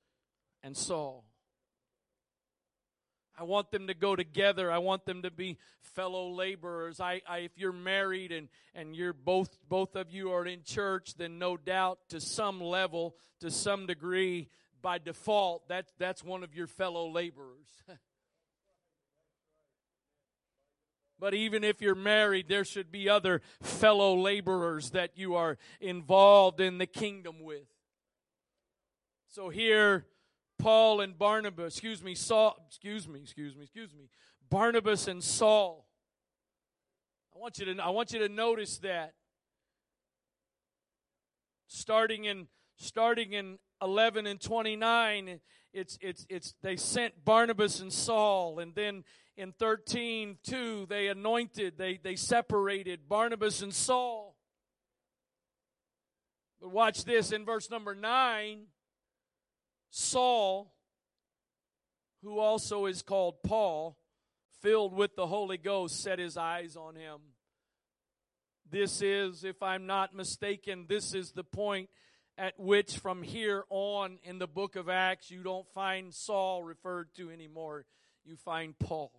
and 0.64 0.76
Saul. 0.76 1.26
I 3.38 3.44
want 3.44 3.72
them 3.72 3.88
to 3.88 3.94
go 3.94 4.18
together. 4.18 4.70
I 4.70 4.80
want 4.80 5.06
them 5.06 5.22
to 5.22 5.32
be 5.32 5.58
fellow 5.82 6.30
laborers. 6.30 7.00
I, 7.00 7.22
I, 7.28 7.38
if 7.40 7.52
you're 7.56 7.72
married 7.72 8.34
and, 8.34 8.50
and 8.76 8.94
you're 8.94 9.14
both 9.14 9.58
both 9.70 9.96
of 9.96 10.12
you 10.12 10.32
are 10.34 10.46
in 10.46 10.64
church, 10.64 11.16
then 11.16 11.40
no 11.40 11.56
doubt 11.56 12.00
to 12.10 12.20
some 12.20 12.60
level, 12.60 13.16
to 13.40 13.50
some 13.50 13.86
degree, 13.86 14.50
by 14.82 14.98
default, 14.98 15.68
that, 15.70 15.86
that's 15.98 16.24
one 16.24 16.44
of 16.44 16.56
your 16.56 16.68
fellow 16.68 17.10
laborers. 17.10 17.68
But 21.20 21.34
even 21.34 21.64
if 21.64 21.82
you're 21.82 21.96
married, 21.96 22.48
there 22.48 22.64
should 22.64 22.92
be 22.92 23.10
other 23.10 23.42
fellow 23.62 24.16
laborers 24.16 24.92
that 24.92 25.12
you 25.16 25.36
are 25.36 25.58
involved 25.82 26.62
in 26.62 26.78
the 26.78 26.86
kingdom 26.86 27.42
with. 27.42 27.68
So 29.28 29.50
here, 29.50 30.06
Paul 30.58 31.02
and 31.02 31.18
Barnabas, 31.18 31.76
excuse 31.76 32.02
me, 32.02 32.16
Saul, 32.16 32.56
excuse 32.68 33.08
me, 33.08 33.20
excuse 33.22 33.56
me, 33.56 33.64
excuse 33.64 33.94
me, 33.94 34.10
Barnabas 34.50 35.08
and 35.08 35.24
Saul. 35.24 35.86
I 37.36 37.40
want 37.40 37.60
you 37.60 37.66
to, 37.74 37.84
I 37.84 37.90
want 37.90 38.14
you 38.14 38.20
to 38.20 38.30
notice 38.30 38.78
that. 38.80 39.14
Starting 41.68 42.26
in, 42.26 42.48
starting 42.78 43.34
in 43.34 43.60
11 43.82 44.26
and 44.26 44.42
29, 44.42 45.40
it's, 45.74 45.98
it's, 46.02 46.26
it's, 46.30 46.56
they 46.64 46.76
sent 46.76 47.24
Barnabas 47.24 47.80
and 47.80 47.94
Saul, 47.94 48.60
and 48.60 48.74
then 48.74 49.04
in 49.40 49.54
13 49.54 50.38
2, 50.44 50.88
they 50.90 51.08
anointed, 51.08 51.78
they, 51.78 51.98
they 52.04 52.18
separated 52.18 53.08
Barnabas 53.08 53.62
and 53.62 53.74
Saul. 53.74 54.36
But 56.60 56.72
watch 56.72 57.06
this 57.06 57.32
in 57.32 57.46
verse 57.46 57.72
number 57.72 57.96
9 57.96 58.66
Saul, 59.92 60.74
who 62.22 62.38
also 62.38 62.86
is 62.86 63.02
called 63.02 63.42
Paul, 63.42 63.98
filled 64.62 64.94
with 64.94 65.16
the 65.16 65.28
Holy 65.28 65.58
Ghost, 65.58 66.04
set 66.04 66.20
his 66.20 66.36
eyes 66.36 66.76
on 66.76 66.96
him. 66.96 67.20
This 68.70 69.02
is, 69.02 69.46
if 69.46 69.64
I'm 69.64 69.88
not 69.88 70.14
mistaken, 70.14 70.86
this 70.90 71.16
is 71.16 71.32
the 71.32 71.46
point 71.46 71.90
at 72.38 72.60
which 72.60 72.98
from 72.98 73.24
here 73.24 73.64
on 73.70 74.20
in 74.24 74.38
the 74.38 74.48
book 74.48 74.76
of 74.76 74.90
Acts 74.90 75.32
you 75.32 75.44
don't 75.44 75.68
find 75.74 76.14
Saul 76.14 76.62
referred 76.62 77.16
to 77.16 77.32
anymore. 77.32 77.86
You 78.26 78.36
find 78.36 78.78
Paul. 78.78 79.19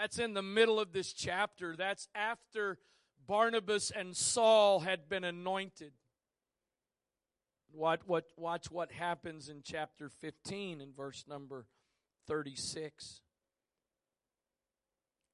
That's 0.00 0.18
in 0.18 0.32
the 0.32 0.40
middle 0.40 0.80
of 0.80 0.94
this 0.94 1.12
chapter. 1.12 1.76
That's 1.76 2.08
after 2.14 2.78
Barnabas 3.26 3.90
and 3.90 4.16
Saul 4.16 4.80
had 4.80 5.10
been 5.10 5.24
anointed. 5.24 5.92
What, 7.70 8.00
what, 8.06 8.24
watch 8.38 8.70
what 8.70 8.92
happens 8.92 9.50
in 9.50 9.60
chapter 9.62 10.08
15 10.08 10.80
in 10.80 10.94
verse 10.94 11.26
number 11.28 11.66
36. 12.28 13.20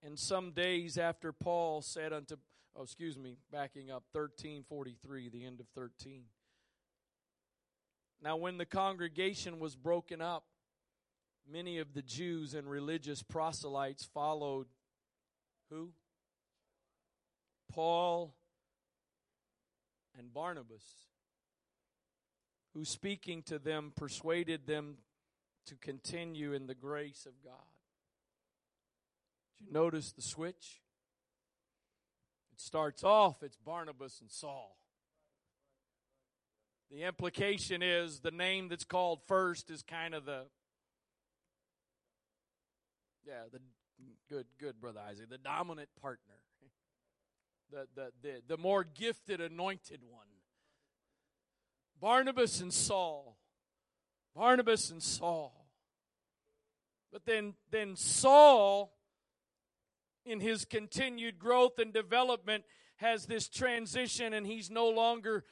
And 0.02 0.18
some 0.18 0.50
days 0.50 0.98
after 0.98 1.32
Paul 1.32 1.80
said 1.80 2.12
unto, 2.12 2.34
oh, 2.74 2.82
excuse 2.82 3.16
me, 3.16 3.36
backing 3.52 3.92
up, 3.92 4.02
1343, 4.14 5.28
the 5.28 5.44
end 5.44 5.60
of 5.60 5.68
13. 5.76 6.24
Now, 8.20 8.34
when 8.34 8.58
the 8.58 8.66
congregation 8.66 9.60
was 9.60 9.76
broken 9.76 10.20
up, 10.20 10.42
many 11.50 11.78
of 11.78 11.94
the 11.94 12.02
Jews 12.02 12.54
and 12.54 12.68
religious 12.68 13.22
proselytes 13.22 14.04
followed 14.04 14.66
who? 15.70 15.90
Paul 17.72 18.34
and 20.18 20.32
Barnabas 20.32 20.84
who 22.76 22.84
speaking 22.84 23.42
to 23.42 23.58
them 23.58 23.90
persuaded 23.96 24.66
them 24.66 24.98
to 25.64 25.74
continue 25.76 26.52
in 26.52 26.66
the 26.66 26.74
grace 26.74 27.24
of 27.24 27.32
God. 27.42 27.54
Did 29.58 29.68
you 29.68 29.72
notice 29.72 30.12
the 30.12 30.20
switch? 30.20 30.82
It 32.52 32.60
starts 32.60 33.02
off, 33.02 33.42
it's 33.42 33.56
Barnabas 33.56 34.20
and 34.20 34.30
Saul. 34.30 34.76
The 36.90 37.04
implication 37.04 37.82
is 37.82 38.20
the 38.20 38.30
name 38.30 38.68
that's 38.68 38.84
called 38.84 39.20
first 39.26 39.70
is 39.70 39.82
kind 39.82 40.14
of 40.14 40.26
the 40.26 40.42
yeah, 43.26 43.42
the 43.52 43.60
good 44.28 44.46
good 44.58 44.80
brother 44.80 45.00
Isaac, 45.08 45.28
the 45.28 45.38
dominant 45.38 45.88
partner. 46.00 46.34
The 47.70 47.86
the 47.94 48.12
the, 48.22 48.42
the 48.46 48.56
more 48.56 48.84
gifted 48.84 49.40
anointed 49.40 50.00
one. 50.08 50.26
Barnabas 52.00 52.60
and 52.60 52.72
Saul. 52.72 53.38
Barnabas 54.34 54.90
and 54.90 55.02
Saul. 55.02 55.66
But 57.12 57.24
then, 57.24 57.54
then 57.70 57.96
Saul, 57.96 58.92
in 60.24 60.40
his 60.40 60.64
continued 60.64 61.38
growth 61.38 61.78
and 61.78 61.92
development, 61.92 62.64
has 62.96 63.26
this 63.26 63.48
transition, 63.48 64.34
and 64.34 64.46
he's 64.46 64.70
no 64.70 64.88
longer 64.88 65.44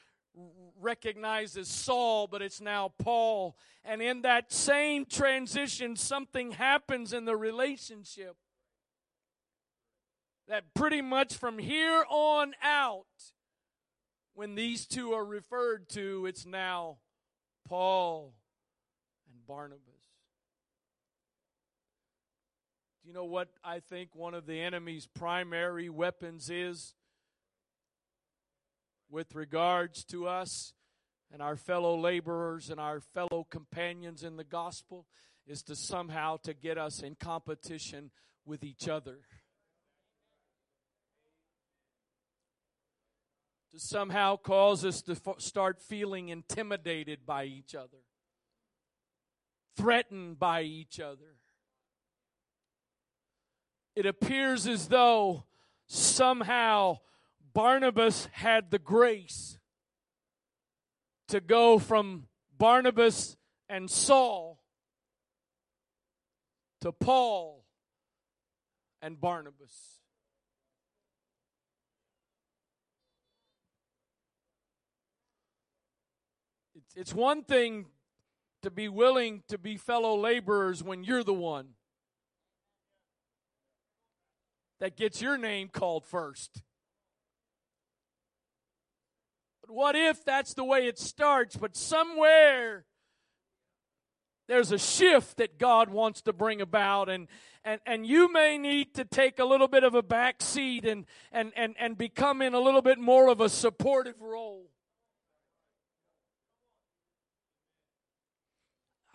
recognized 0.79 1.57
as 1.57 1.67
Saul, 1.67 2.27
but 2.27 2.41
it's 2.41 2.61
now 2.61 2.91
Paul. 2.99 3.57
And 3.83 4.01
in 4.01 4.21
that 4.23 4.51
same 4.51 5.05
transition, 5.05 5.95
something 5.95 6.51
happens 6.51 7.13
in 7.13 7.25
the 7.25 7.35
relationship 7.35 8.35
that 10.47 10.73
pretty 10.73 11.01
much 11.01 11.35
from 11.35 11.57
here 11.57 12.03
on 12.09 12.53
out, 12.61 13.05
when 14.33 14.55
these 14.55 14.85
two 14.85 15.13
are 15.13 15.25
referred 15.25 15.89
to, 15.89 16.25
it's 16.25 16.45
now 16.45 16.97
Paul 17.67 18.33
and 19.31 19.45
Barnabas. 19.47 19.81
Do 23.01 23.07
you 23.07 23.13
know 23.13 23.25
what 23.25 23.49
I 23.63 23.79
think 23.79 24.15
one 24.15 24.33
of 24.33 24.45
the 24.45 24.59
enemy's 24.59 25.07
primary 25.07 25.89
weapons 25.89 26.49
is 26.49 26.93
with 29.09 29.35
regards 29.35 30.03
to 30.05 30.27
us 30.27 30.73
and 31.31 31.41
our 31.41 31.55
fellow 31.55 31.99
laborers 31.99 32.69
and 32.69 32.79
our 32.79 32.99
fellow 32.99 33.45
companions 33.49 34.23
in 34.23 34.37
the 34.37 34.43
gospel 34.43 35.05
is 35.47 35.61
to 35.63 35.75
somehow 35.75 36.37
to 36.43 36.53
get 36.53 36.77
us 36.77 37.01
in 37.01 37.15
competition 37.15 38.11
with 38.45 38.63
each 38.63 38.87
other. 38.87 39.19
to 43.75 43.81
somehow 43.81 44.37
cause 44.37 44.85
us 44.85 45.01
to 45.01 45.11
f- 45.11 45.35
start 45.39 45.81
feeling 45.81 46.29
intimidated 46.29 47.25
by 47.25 47.43
each 47.43 47.75
other, 47.75 47.97
threatened 49.75 50.39
by 50.39 50.61
each 50.61 50.99
other. 50.99 51.35
it 53.97 54.05
appears 54.05 54.65
as 54.65 54.87
though 54.87 55.43
somehow 55.87 56.97
Barnabas 57.55 58.27
had 58.33 58.69
the 58.69 58.77
grace 58.77 59.57
to 61.29 61.39
go 61.39 61.79
from 61.79 62.27
Barnabas 62.57 63.37
and 63.69 63.89
Saul 63.89 64.59
to 66.81 66.91
Paul 66.91 67.63
and 69.01 69.19
Barnabas. 69.19 70.01
It's, 76.93 77.13
one 77.13 77.43
thing 77.43 77.85
to 78.63 78.69
be 78.69 78.89
willing 78.89 79.43
to 79.47 79.57
be 79.57 79.77
fellow 79.77 80.17
laborers 80.17 80.83
when 80.83 81.05
you're 81.05 81.23
the 81.23 81.33
one 81.33 81.69
that 84.81 84.97
gets 84.97 85.21
your 85.21 85.37
name 85.37 85.69
called 85.69 86.05
first. 86.05 86.61
But 89.64 89.64
what 89.75 89.95
if 89.95 90.23
that's 90.23 90.53
the 90.53 90.63
way 90.63 90.87
it 90.87 90.97
starts, 90.97 91.57
but 91.57 91.75
somewhere 91.75 92.85
there's 94.47 94.71
a 94.71 94.77
shift 94.77 95.37
that 95.37 95.59
God 95.59 95.89
wants 95.89 96.21
to 96.21 96.33
bring 96.33 96.61
about 96.61 97.09
and 97.09 97.27
and, 97.65 97.81
and 97.85 98.05
you 98.05 98.31
may 98.31 98.59
need 98.59 98.93
to 98.93 99.03
take 99.03 99.39
a 99.39 99.43
little 99.43 99.67
bit 99.67 99.83
of 99.83 99.95
a 99.95 100.03
back 100.03 100.35
seat 100.39 100.85
and, 100.85 101.07
and, 101.31 101.51
and, 101.55 101.73
and 101.79 101.97
become 101.97 102.43
in 102.43 102.53
a 102.53 102.59
little 102.59 102.83
bit 102.83 102.99
more 102.99 103.27
of 103.27 103.41
a 103.41 103.49
supportive 103.49 104.21
role. 104.21 104.69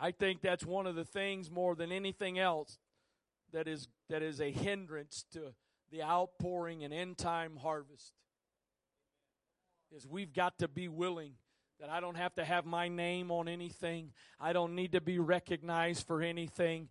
I 0.00 0.10
think 0.10 0.40
that's 0.42 0.66
one 0.66 0.88
of 0.88 0.96
the 0.96 1.04
things 1.04 1.48
more 1.48 1.76
than 1.76 1.92
anything 1.92 2.40
else 2.40 2.76
that 3.52 3.68
is 3.68 3.86
that 4.08 4.20
is 4.20 4.40
a 4.40 4.50
hindrance 4.50 5.24
to 5.32 5.54
the 5.92 6.02
outpouring 6.02 6.82
and 6.82 6.92
end 6.92 7.18
time 7.18 7.56
harvest 7.56 8.14
is 9.92 10.06
we've 10.06 10.32
got 10.32 10.58
to 10.58 10.68
be 10.68 10.88
willing 10.88 11.32
that 11.80 11.90
I 11.90 12.00
don't 12.00 12.16
have 12.16 12.34
to 12.34 12.44
have 12.44 12.66
my 12.66 12.88
name 12.88 13.30
on 13.30 13.48
anything. 13.48 14.12
I 14.38 14.52
don't 14.52 14.74
need 14.74 14.92
to 14.92 15.00
be 15.00 15.18
recognized 15.18 16.06
for 16.06 16.22
anything. 16.22 16.88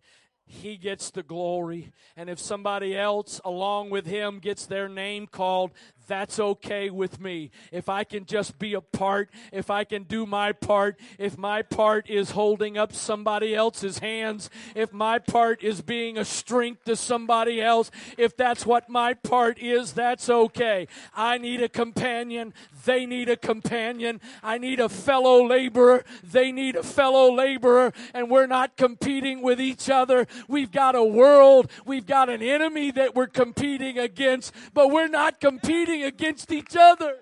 He 0.52 0.76
gets 0.76 1.10
the 1.10 1.22
glory. 1.22 1.92
And 2.16 2.28
if 2.28 2.40
somebody 2.40 2.96
else 2.96 3.40
along 3.44 3.90
with 3.90 4.04
him 4.04 4.40
gets 4.40 4.66
their 4.66 4.88
name 4.88 5.28
called, 5.28 5.70
that's 6.10 6.40
okay 6.40 6.90
with 6.90 7.20
me. 7.20 7.52
If 7.70 7.88
I 7.88 8.02
can 8.02 8.26
just 8.26 8.58
be 8.58 8.74
a 8.74 8.80
part, 8.80 9.30
if 9.52 9.70
I 9.70 9.84
can 9.84 10.02
do 10.02 10.26
my 10.26 10.50
part, 10.50 10.98
if 11.18 11.38
my 11.38 11.62
part 11.62 12.10
is 12.10 12.32
holding 12.32 12.76
up 12.76 12.92
somebody 12.92 13.54
else's 13.54 14.00
hands, 14.00 14.50
if 14.74 14.92
my 14.92 15.20
part 15.20 15.62
is 15.62 15.82
being 15.82 16.18
a 16.18 16.24
strength 16.24 16.84
to 16.86 16.96
somebody 16.96 17.62
else, 17.62 17.92
if 18.18 18.36
that's 18.36 18.66
what 18.66 18.88
my 18.88 19.14
part 19.14 19.60
is, 19.60 19.92
that's 19.92 20.28
okay. 20.28 20.88
I 21.14 21.38
need 21.38 21.62
a 21.62 21.68
companion. 21.68 22.54
They 22.84 23.06
need 23.06 23.28
a 23.28 23.36
companion. 23.36 24.20
I 24.42 24.58
need 24.58 24.80
a 24.80 24.88
fellow 24.88 25.46
laborer. 25.46 26.04
They 26.24 26.50
need 26.50 26.74
a 26.74 26.82
fellow 26.82 27.32
laborer. 27.32 27.92
And 28.12 28.28
we're 28.28 28.48
not 28.48 28.76
competing 28.76 29.42
with 29.42 29.60
each 29.60 29.88
other. 29.88 30.26
We've 30.48 30.70
got 30.70 30.94
a 30.94 31.04
world. 31.04 31.70
We've 31.84 32.06
got 32.06 32.28
an 32.28 32.42
enemy 32.42 32.90
that 32.92 33.14
we're 33.14 33.26
competing 33.26 33.98
against, 33.98 34.52
but 34.74 34.90
we're 34.90 35.08
not 35.08 35.40
competing 35.40 36.02
against 36.02 36.52
each 36.52 36.76
other. 36.78 37.16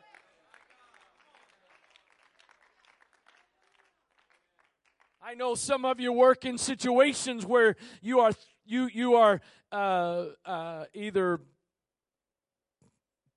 I 5.22 5.34
know 5.34 5.54
some 5.54 5.84
of 5.84 6.00
you 6.00 6.10
work 6.12 6.46
in 6.46 6.56
situations 6.56 7.44
where 7.44 7.76
you 8.00 8.20
are 8.20 8.32
you 8.64 8.88
you 8.92 9.16
are 9.16 9.42
uh, 9.70 10.24
uh, 10.46 10.84
either 10.94 11.40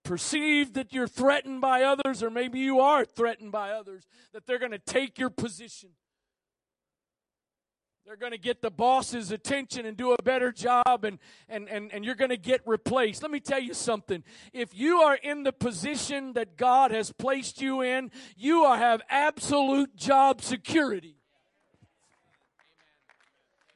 perceived 0.03 0.75
that 0.75 0.93
you're 0.93 1.07
threatened 1.07 1.61
by 1.61 1.83
others, 1.83 2.23
or 2.23 2.29
maybe 2.29 2.59
you 2.59 2.79
are 2.79 3.03
threatened 3.05 3.51
by 3.51 3.71
others 3.71 4.07
that 4.33 4.45
they're 4.45 4.59
going 4.59 4.71
to 4.71 4.79
take 4.79 5.19
your 5.19 5.29
position. 5.29 5.89
They're 8.11 8.17
going 8.17 8.33
to 8.33 8.37
get 8.37 8.61
the 8.61 8.69
boss's 8.69 9.31
attention 9.31 9.85
and 9.85 9.95
do 9.95 10.11
a 10.11 10.21
better 10.21 10.51
job, 10.51 11.05
and, 11.05 11.17
and, 11.47 11.69
and, 11.69 11.93
and 11.93 12.03
you're 12.03 12.15
going 12.15 12.31
to 12.31 12.35
get 12.35 12.59
replaced. 12.65 13.21
Let 13.21 13.31
me 13.31 13.39
tell 13.39 13.61
you 13.61 13.73
something. 13.73 14.25
If 14.51 14.77
you 14.77 14.97
are 14.97 15.15
in 15.15 15.43
the 15.43 15.53
position 15.53 16.33
that 16.33 16.57
God 16.57 16.91
has 16.91 17.13
placed 17.13 17.61
you 17.61 17.81
in, 17.81 18.11
you 18.35 18.65
are, 18.65 18.75
have 18.75 19.01
absolute 19.09 19.95
job 19.95 20.41
security. 20.41 21.20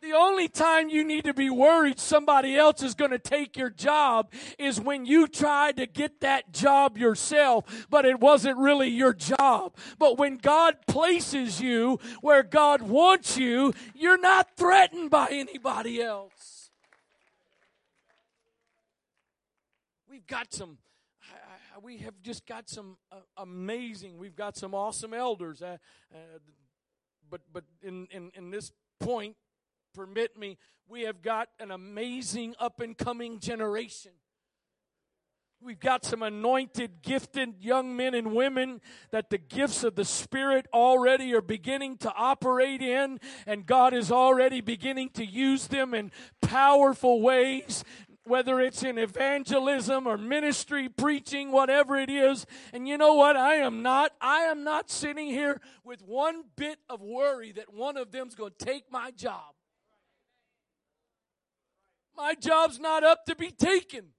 The 0.06 0.14
only 0.14 0.48
time 0.48 0.90
you 0.90 1.04
need 1.04 1.24
to 1.24 1.34
be 1.34 1.50
worried 1.50 2.00
somebody 2.00 2.56
else 2.56 2.84
is 2.84 2.94
going 2.94 3.10
to 3.10 3.18
take 3.18 3.58
your 3.58 3.72
job 3.72 4.32
is 4.60 4.80
when 4.80 5.08
you 5.08 5.28
tried 5.28 5.78
to 5.78 5.88
get 5.88 6.22
that 6.22 6.54
job 6.54 6.96
yourself, 6.96 7.88
but 7.90 8.06
it 8.06 8.20
wasn't 8.20 8.60
really 8.60 8.88
your 8.88 9.16
job. 9.16 9.76
But 9.98 10.20
when 10.20 10.38
God 10.38 10.78
places 10.86 11.60
you 11.60 12.00
where 12.22 12.44
God 12.44 12.84
wants 12.84 13.36
you, 13.36 13.74
you're 13.96 14.20
not 14.20 14.56
threatened 14.56 15.10
by 15.10 15.30
anybody 15.32 16.04
else. 16.04 16.70
We've 20.08 20.28
got 20.28 20.54
some 20.54 20.78
we 21.82 21.98
have 21.98 22.14
just 22.22 22.46
got 22.46 22.70
some 22.70 22.98
uh, 23.12 23.16
amazing 23.38 24.18
we've 24.18 24.36
got 24.36 24.56
some 24.56 24.74
awesome 24.74 25.14
elders 25.14 25.62
uh, 25.62 25.78
uh, 26.14 26.18
but 27.30 27.42
but 27.52 27.64
in, 27.84 28.08
in 28.12 28.32
in 28.34 28.50
this 28.50 28.72
point 29.00 29.36
permit 29.96 30.38
me, 30.38 30.58
we 30.88 31.04
have 31.04 31.22
got 31.22 31.50
an 31.60 31.72
amazing 31.72 32.54
up 32.60 32.80
and 32.80 32.98
coming 32.98 33.40
generation. 33.40 34.12
We've 35.62 35.80
got 35.80 36.06
some 36.06 36.22
anointed, 36.22 37.02
gifted 37.02 37.56
young 37.60 37.96
men 37.96 38.14
and 38.14 38.36
women 38.36 38.82
that 39.10 39.32
the 39.32 39.40
gifts 39.40 39.84
of 39.84 39.96
the 39.96 40.06
Spirit 40.06 40.68
already 40.72 41.34
are 41.34 41.42
beginning 41.42 41.98
to 42.00 42.14
operate 42.14 42.84
in, 42.84 43.20
and 43.48 43.66
God 43.66 43.94
is 43.94 44.12
already 44.12 44.62
beginning 44.62 45.10
to 45.12 45.26
use 45.26 45.66
them 45.68 45.96
in 45.96 46.12
powerful 46.42 47.20
ways, 47.20 47.84
whether 48.26 48.60
it's 48.60 48.84
in 48.84 49.00
evangelism 49.00 50.06
or 50.06 50.20
ministry, 50.20 50.88
preaching, 50.88 51.52
whatever 51.52 51.96
it 51.98 52.12
is. 52.12 52.46
And 52.72 52.88
you 52.88 52.98
know 52.98 53.16
what? 53.16 53.36
I 53.36 53.56
am 53.56 53.82
not, 53.82 54.12
I 54.22 54.42
am 54.42 54.64
not 54.64 54.92
sitting 54.92 55.28
here 55.28 55.62
with 55.84 56.04
one 56.04 56.44
bit 56.56 56.78
of 56.90 57.02
worry 57.02 57.54
that 57.54 57.74
one 57.74 57.98
of 57.98 58.12
them's 58.12 58.36
going 58.36 58.54
to 58.60 58.66
take 58.66 58.92
my 58.92 59.10
job. 59.10 59.55
My 62.18 62.34
job's 62.34 62.80
not 62.80 63.04
up 63.04 63.26
to 63.26 63.36
be 63.36 63.52
taken. 63.52 64.15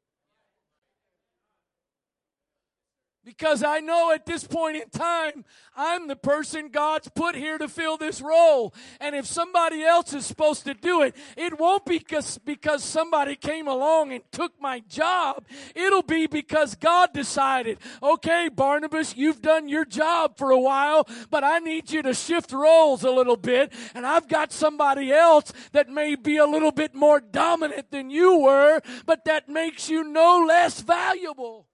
Because 3.27 3.65
I 3.65 3.81
know 3.81 4.13
at 4.13 4.25
this 4.25 4.45
point 4.45 4.77
in 4.77 4.89
time, 4.89 5.45
I'm 5.77 6.07
the 6.07 6.15
person 6.15 6.69
God's 6.69 7.09
put 7.09 7.35
here 7.35 7.59
to 7.59 7.67
fill 7.67 7.97
this 7.97 8.23
role. 8.23 8.73
And 9.01 9.17
if 9.17 9.27
somebody 9.27 9.83
else 9.83 10.15
is 10.15 10.25
supposed 10.25 10.63
to 10.67 10.75
do 10.75 11.03
it, 11.03 11.17
it 11.37 11.59
won't 11.59 11.85
be 11.85 11.99
because, 11.99 12.39
because 12.39 12.85
somebody 12.85 13.35
came 13.35 13.67
along 13.67 14.13
and 14.13 14.23
took 14.31 14.53
my 14.61 14.79
job. 14.89 15.45
It'll 15.75 16.05
be 16.05 16.29
because 16.29 16.77
God 16.77 17.13
decided, 17.13 17.79
okay, 18.01 18.49
Barnabas, 18.49 19.17
you've 19.17 19.43
done 19.43 19.69
your 19.69 19.85
job 19.85 20.39
for 20.39 20.53
a 20.53 20.61
while, 20.61 21.09
but 21.29 21.43
I 21.43 21.59
need 21.59 21.91
you 21.91 22.03
to 22.03 22.15
shift 22.15 22.53
roles 22.53 23.03
a 23.03 23.11
little 23.11 23.37
bit. 23.37 23.73
And 23.97 24.07
I've 24.07 24.29
got 24.29 24.53
somebody 24.53 25.13
else 25.13 25.53
that 25.73 25.89
may 25.89 26.15
be 26.15 26.37
a 26.37 26.47
little 26.47 26.71
bit 26.71 26.95
more 26.95 27.19
dominant 27.19 27.91
than 27.91 28.09
you 28.09 28.39
were, 28.39 28.81
but 29.05 29.25
that 29.25 29.49
makes 29.49 29.91
you 29.91 30.05
no 30.05 30.45
less 30.47 30.81
valuable. 30.81 31.67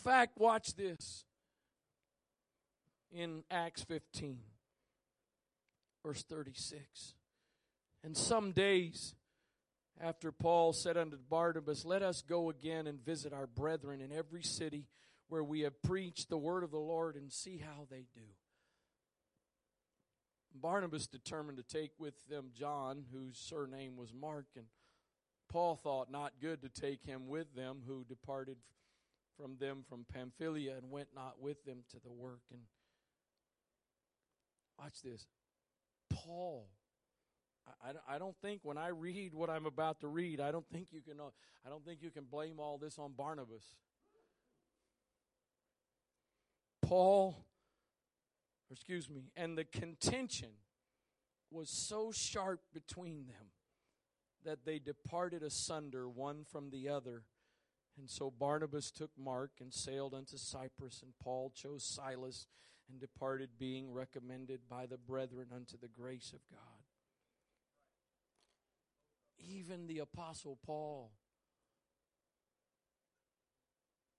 Fact, 0.00 0.38
watch 0.38 0.74
this 0.74 1.24
in 3.12 3.44
Acts 3.50 3.82
15, 3.84 4.38
verse 6.04 6.22
36. 6.22 7.14
And 8.02 8.16
some 8.16 8.52
days 8.52 9.14
after 10.00 10.32
Paul 10.32 10.72
said 10.72 10.96
unto 10.96 11.16
Barnabas, 11.16 11.84
Let 11.84 12.02
us 12.02 12.22
go 12.22 12.50
again 12.50 12.86
and 12.86 13.04
visit 13.04 13.32
our 13.32 13.46
brethren 13.46 14.00
in 14.00 14.12
every 14.12 14.42
city 14.42 14.86
where 15.28 15.44
we 15.44 15.60
have 15.60 15.82
preached 15.82 16.28
the 16.28 16.38
word 16.38 16.64
of 16.64 16.70
the 16.70 16.78
Lord 16.78 17.16
and 17.16 17.30
see 17.30 17.58
how 17.58 17.86
they 17.90 18.06
do. 18.14 18.26
Barnabas 20.54 21.06
determined 21.06 21.58
to 21.58 21.62
take 21.62 21.92
with 21.98 22.14
them 22.28 22.50
John, 22.52 23.04
whose 23.12 23.38
surname 23.38 23.96
was 23.96 24.12
Mark, 24.12 24.46
and 24.56 24.66
Paul 25.48 25.76
thought 25.76 26.10
not 26.10 26.32
good 26.40 26.62
to 26.62 26.68
take 26.68 27.04
him 27.04 27.28
with 27.28 27.54
them, 27.54 27.82
who 27.86 28.04
departed 28.08 28.56
from 29.40 29.56
them 29.58 29.84
from 29.88 30.04
Pamphylia 30.12 30.76
and 30.76 30.90
went 30.90 31.08
not 31.14 31.40
with 31.40 31.64
them 31.64 31.78
to 31.90 31.96
the 32.04 32.12
work. 32.12 32.42
And 32.52 32.60
watch 34.78 35.02
this. 35.02 35.26
Paul. 36.12 36.68
I, 37.84 38.16
I 38.16 38.18
don't 38.18 38.36
think 38.42 38.60
when 38.64 38.78
I 38.78 38.88
read 38.88 39.32
what 39.34 39.48
I'm 39.48 39.66
about 39.66 40.00
to 40.00 40.08
read, 40.08 40.40
I 40.40 40.50
don't 40.50 40.68
think 40.72 40.88
you 40.90 41.00
can. 41.00 41.20
Uh, 41.20 41.30
I 41.64 41.68
don't 41.68 41.84
think 41.84 42.02
you 42.02 42.10
can 42.10 42.24
blame 42.24 42.58
all 42.58 42.78
this 42.78 42.98
on 42.98 43.12
Barnabas. 43.16 43.64
Paul, 46.82 47.44
excuse 48.70 49.08
me, 49.08 49.30
and 49.36 49.56
the 49.56 49.64
contention 49.64 50.48
was 51.52 51.70
so 51.70 52.10
sharp 52.12 52.60
between 52.74 53.26
them 53.26 53.52
that 54.44 54.64
they 54.64 54.78
departed 54.78 55.42
asunder 55.42 56.08
one 56.08 56.44
from 56.50 56.70
the 56.70 56.88
other. 56.88 57.22
And 57.98 58.08
so 58.08 58.30
Barnabas 58.30 58.90
took 58.90 59.10
Mark 59.18 59.52
and 59.60 59.72
sailed 59.72 60.14
unto 60.14 60.36
Cyprus, 60.36 61.02
and 61.02 61.12
Paul 61.22 61.52
chose 61.54 61.84
Silas 61.84 62.46
and 62.90 63.00
departed, 63.00 63.50
being 63.58 63.92
recommended 63.92 64.60
by 64.68 64.86
the 64.86 64.96
brethren 64.96 65.48
unto 65.54 65.76
the 65.76 65.88
grace 65.88 66.32
of 66.32 66.40
God. 66.50 66.82
Even 69.38 69.86
the 69.86 69.98
Apostle 69.98 70.58
Paul 70.64 71.12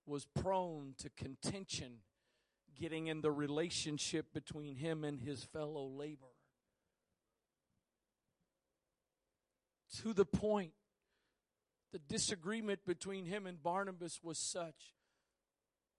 was 0.06 0.24
prone 0.24 0.94
to 0.98 1.10
contention 1.10 1.98
getting 2.78 3.06
in 3.06 3.20
the 3.20 3.30
relationship 3.30 4.32
between 4.32 4.76
him 4.76 5.04
and 5.04 5.20
his 5.20 5.44
fellow 5.44 5.86
laborer. 5.86 6.30
To 10.02 10.12
the 10.12 10.24
point, 10.24 10.72
the 11.92 11.98
disagreement 11.98 12.80
between 12.86 13.26
him 13.26 13.46
and 13.46 13.62
Barnabas 13.62 14.20
was 14.22 14.38
such 14.38 14.94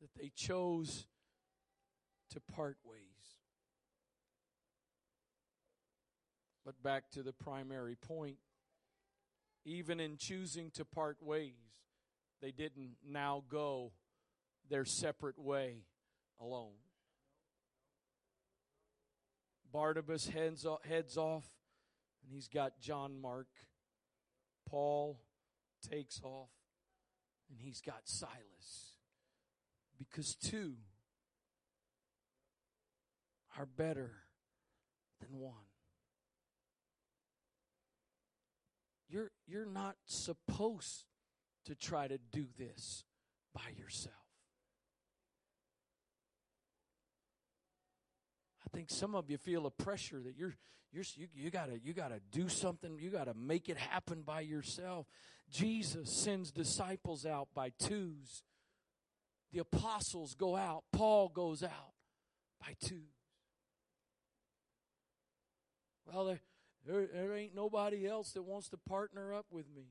that 0.02 0.10
they 0.20 0.32
chose 0.36 1.06
to 2.32 2.40
part 2.40 2.78
ways. 2.84 3.00
But 6.66 6.82
back 6.82 7.12
to 7.12 7.24
the 7.24 7.34
primary 7.34 7.96
point. 7.96 8.38
Even 9.66 10.00
in 10.00 10.18
choosing 10.18 10.72
to 10.72 10.84
part 10.84 11.18
ways, 11.22 11.54
they 12.42 12.52
didn't 12.52 12.96
now 13.08 13.44
go 13.50 13.94
their 14.70 14.84
separate 14.84 15.40
way 15.40 15.84
alone. 16.42 16.74
Barnabas 19.72 20.28
heads 20.28 20.66
off, 20.66 20.84
heads 20.84 21.18
off 21.18 21.46
and 22.24 22.34
he's 22.34 22.48
got 22.48 22.80
John 22.80 23.20
Mark. 23.22 23.48
Paul 24.70 25.20
takes 25.90 26.22
off 26.24 26.50
and 27.50 27.60
he's 27.60 27.82
got 27.82 28.02
Silas. 28.06 28.94
Because 29.98 30.36
two 30.36 30.74
are 33.58 33.66
better 33.66 34.12
than 35.22 35.40
one. 35.40 35.54
You're, 39.10 39.32
you're 39.48 39.66
not 39.66 39.96
supposed 40.06 41.06
to 41.66 41.76
try 41.76 42.08
to 42.08 42.18
do 42.18 42.48
this 42.58 43.06
by 43.54 43.70
yourself. 43.78 44.16
I 48.66 48.76
think 48.76 48.90
some 48.90 49.14
of 49.14 49.30
you 49.30 49.38
feel 49.38 49.68
a 49.68 49.72
pressure 49.72 50.20
that 50.24 50.36
you're, 50.36 50.56
you're 50.92 51.04
you, 51.16 51.28
you 51.36 51.52
gotta 51.52 51.80
you 51.84 51.94
gotta 51.94 52.20
do 52.32 52.50
something. 52.50 52.98
You 53.00 53.12
gotta 53.12 53.36
make 53.36 53.70
it 53.70 53.78
happen 53.78 54.24
by 54.24 54.42
yourself. 54.42 55.06
Jesus 55.52 56.12
sends 56.12 56.52
disciples 56.52 57.26
out 57.26 57.50
by 57.54 57.72
twos. 57.78 58.44
The 59.52 59.60
apostles 59.60 60.34
go 60.34 60.56
out. 60.56 60.84
Paul 60.92 61.30
goes 61.30 61.64
out 61.64 61.94
by 62.60 62.76
twos. 62.84 63.00
Well, 66.06 66.26
there, 66.26 66.42
there, 66.86 67.08
there 67.14 67.36
ain't 67.36 67.56
nobody 67.56 68.08
else 68.08 68.32
that 68.32 68.44
wants 68.44 68.70
to 68.70 68.78
partner 68.78 69.34
up 69.34 69.46
with 69.52 69.66
me. 69.74 69.90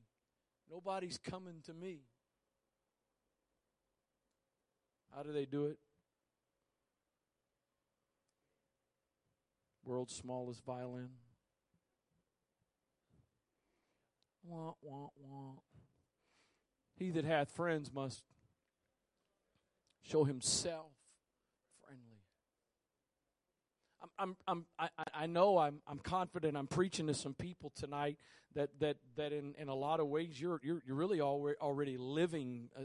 Nobody's 0.70 1.18
coming 1.18 1.62
to 1.66 1.74
me. 1.74 2.00
How 5.14 5.22
do 5.22 5.32
they 5.32 5.44
do 5.44 5.66
it? 5.66 5.78
World's 9.84 10.14
smallest 10.14 10.64
violin. 10.64 11.10
Wah, 14.44 14.72
wah, 14.82 15.08
wah. 15.16 15.54
He 16.96 17.10
that 17.10 17.24
hath 17.24 17.50
friends 17.50 17.92
must 17.92 18.22
show 20.02 20.24
himself 20.24 20.92
friendly. 21.84 22.20
I'm, 24.02 24.10
I'm, 24.18 24.36
I'm, 24.46 24.88
I, 24.98 25.22
I 25.22 25.26
know 25.26 25.58
I'm, 25.58 25.80
I'm 25.86 25.98
confident 25.98 26.56
I'm 26.56 26.66
preaching 26.66 27.06
to 27.06 27.14
some 27.14 27.34
people 27.34 27.72
tonight 27.74 28.18
that, 28.54 28.70
that, 28.80 28.96
that 29.16 29.32
in, 29.32 29.54
in 29.58 29.68
a 29.68 29.74
lot 29.74 30.00
of 30.00 30.08
ways 30.08 30.40
you're, 30.40 30.60
you're, 30.62 30.82
you're 30.86 30.96
really 30.96 31.20
already, 31.20 31.96
living 31.96 32.68
uh, 32.78 32.84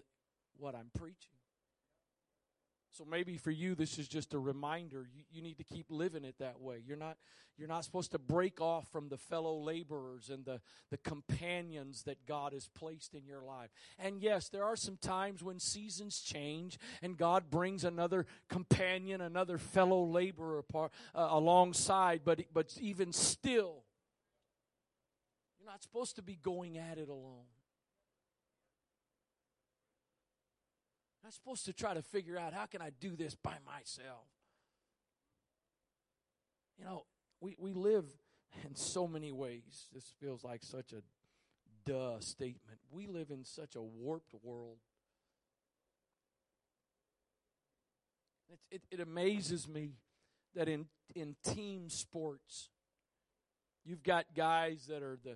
what 0.58 0.76
I'm 0.76 0.92
preaching. 0.98 1.37
So 2.98 3.06
maybe 3.06 3.38
for 3.38 3.52
you, 3.52 3.76
this 3.76 4.00
is 4.00 4.08
just 4.08 4.34
a 4.34 4.40
reminder. 4.40 5.08
You, 5.14 5.24
you 5.32 5.44
need 5.44 5.58
to 5.58 5.64
keep 5.64 5.86
living 5.92 6.26
it 6.26 6.34
that 6.40 6.60
way. 6.60 6.82
You're 6.84 6.98
not, 6.98 7.18
you're 7.56 7.68
not 7.68 7.84
supposed 7.84 8.12
to 8.14 8.18
break 8.18 8.60
off 8.60 8.88
from 8.92 9.10
the 9.10 9.18
fellow 9.18 9.62
laborers 9.62 10.32
and 10.32 10.44
the, 10.44 10.62
the 10.90 10.98
companions 10.98 12.02
that 12.04 12.26
God 12.26 12.54
has 12.54 12.68
placed 12.70 13.14
in 13.14 13.28
your 13.28 13.44
life. 13.44 13.70
And 14.00 14.20
yes, 14.20 14.50
there 14.50 14.64
are 14.64 14.76
some 14.76 14.98
times 14.98 15.44
when 15.44 15.60
seasons 15.60 16.22
change 16.22 16.80
and 17.04 17.16
God 17.16 17.52
brings 17.52 17.84
another 17.84 18.26
companion, 18.50 19.22
another 19.22 19.60
fellow 19.60 20.04
laborer 20.04 20.64
par, 20.64 20.90
uh, 21.14 21.28
alongside, 21.30 22.22
but, 22.26 22.46
but 22.52 22.76
even 22.82 23.14
still, 23.14 23.84
you're 25.60 25.70
not 25.70 25.84
supposed 25.84 26.16
to 26.16 26.24
be 26.24 26.40
going 26.42 26.80
at 26.80 26.98
it 26.98 27.10
alone. 27.10 27.46
I'm 31.28 31.34
supposed 31.34 31.66
to 31.66 31.74
try 31.74 31.94
to 31.94 32.02
figure 32.02 32.38
out 32.38 32.54
how 32.54 32.68
can 32.68 32.82
I 32.82 32.92
do 33.02 33.18
this 33.18 33.36
by 33.36 33.56
myself. 33.66 34.30
You 36.80 36.86
know, 36.86 37.04
we, 37.42 37.58
we 37.60 37.74
live 37.74 38.06
in 38.64 38.76
so 38.76 39.10
many 39.10 39.34
ways. 39.34 39.88
This 39.94 40.14
feels 40.22 40.46
like 40.46 40.64
such 40.64 40.94
a 40.94 41.02
duh 41.86 42.22
statement. 42.22 42.80
We 42.90 43.08
live 43.08 43.30
in 43.30 43.44
such 43.44 43.76
a 43.76 43.82
warped 43.82 44.36
world. 44.42 44.78
It, 48.50 48.60
it, 48.72 48.82
it 48.90 49.00
amazes 49.02 49.68
me 49.68 49.96
that 50.56 50.70
in, 50.70 50.86
in 51.14 51.36
team 51.44 51.90
sports, 51.90 52.70
you've 53.84 54.02
got 54.02 54.28
guys 54.34 54.86
that 54.88 55.04
are 55.04 55.18
the 55.22 55.36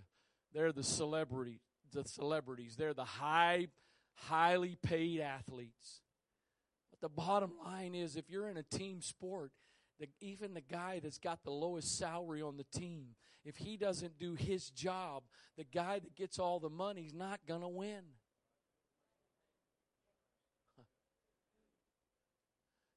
they're 0.54 0.71
the 0.71 0.84
celebrity 0.84 1.60
the 1.91 2.06
celebrities. 2.06 2.75
They're 2.77 2.93
the 2.93 3.04
high 3.04 3.67
highly 4.15 4.78
paid 4.82 5.19
athletes. 5.21 6.02
But 6.91 7.02
the 7.02 7.10
bottom 7.10 7.52
line 7.65 7.95
is 7.95 8.15
if 8.15 8.30
you're 8.30 8.50
in 8.50 8.58
a 8.58 8.63
team 8.63 9.02
sport, 9.02 9.52
the, 10.00 10.08
even 10.19 10.54
the 10.54 10.62
guy 10.62 11.00
that's 11.02 11.17
got 11.17 11.43
the 11.43 11.52
lowest 11.52 11.97
salary 11.97 12.41
on 12.41 12.58
the 12.58 12.80
team, 12.80 13.15
if 13.43 13.58
he 13.58 13.78
doesn't 13.78 14.19
do 14.19 14.36
his 14.36 14.69
job, 14.69 15.24
the 15.58 15.63
guy 15.63 16.00
that 16.00 16.15
gets 16.15 16.39
all 16.39 16.60
the 16.60 16.69
money's 16.69 17.13
not 17.13 17.39
going 17.47 17.62
to 17.62 17.67
win. 17.67 18.04